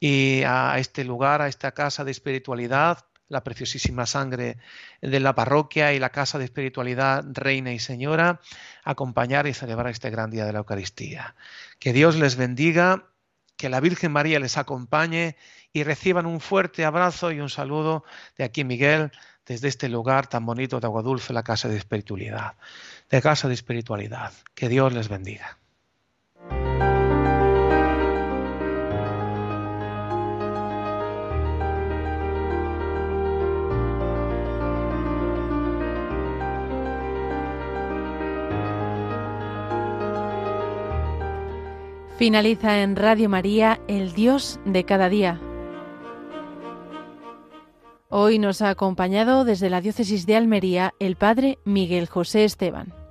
y 0.00 0.42
a 0.42 0.78
este 0.78 1.04
lugar, 1.04 1.42
a 1.42 1.48
esta 1.48 1.72
casa 1.72 2.04
de 2.04 2.10
espiritualidad, 2.10 3.04
la 3.28 3.44
preciosísima 3.44 4.04
sangre 4.06 4.58
de 5.00 5.20
la 5.20 5.34
parroquia 5.34 5.92
y 5.92 5.98
la 5.98 6.10
casa 6.10 6.38
de 6.38 6.44
espiritualidad 6.44 7.24
Reina 7.32 7.72
y 7.72 7.78
Señora, 7.78 8.40
acompañar 8.84 9.46
y 9.46 9.54
celebrar 9.54 9.88
este 9.88 10.10
gran 10.10 10.30
día 10.30 10.44
de 10.44 10.52
la 10.52 10.58
Eucaristía. 10.58 11.34
Que 11.78 11.92
Dios 11.92 12.16
les 12.16 12.36
bendiga, 12.36 13.10
que 13.56 13.68
la 13.68 13.80
Virgen 13.80 14.12
María 14.12 14.38
les 14.38 14.58
acompañe 14.58 15.36
y 15.72 15.84
reciban 15.84 16.26
un 16.26 16.40
fuerte 16.40 16.84
abrazo 16.84 17.32
y 17.32 17.40
un 17.40 17.48
saludo 17.48 18.04
de 18.36 18.44
aquí 18.44 18.64
Miguel, 18.64 19.12
desde 19.46 19.68
este 19.68 19.88
lugar 19.88 20.26
tan 20.26 20.46
bonito 20.46 20.80
de 20.80 20.86
Agua 20.86 21.02
Dulce, 21.02 21.32
la 21.32 21.42
casa 21.42 21.68
de 21.68 21.76
espiritualidad, 21.76 22.54
de 23.10 23.22
casa 23.22 23.48
de 23.48 23.54
espiritualidad. 23.54 24.32
Que 24.54 24.68
Dios 24.68 24.92
les 24.92 25.08
bendiga. 25.08 25.58
Finaliza 42.22 42.82
en 42.82 42.94
Radio 42.94 43.28
María, 43.28 43.80
el 43.88 44.12
Dios 44.12 44.60
de 44.64 44.84
cada 44.84 45.08
día. 45.08 45.40
Hoy 48.14 48.38
nos 48.38 48.60
ha 48.60 48.68
acompañado 48.68 49.46
desde 49.46 49.70
la 49.70 49.80
diócesis 49.80 50.26
de 50.26 50.36
Almería 50.36 50.92
el 50.98 51.16
Padre 51.16 51.58
Miguel 51.64 52.06
José 52.06 52.44
Esteban. 52.44 53.01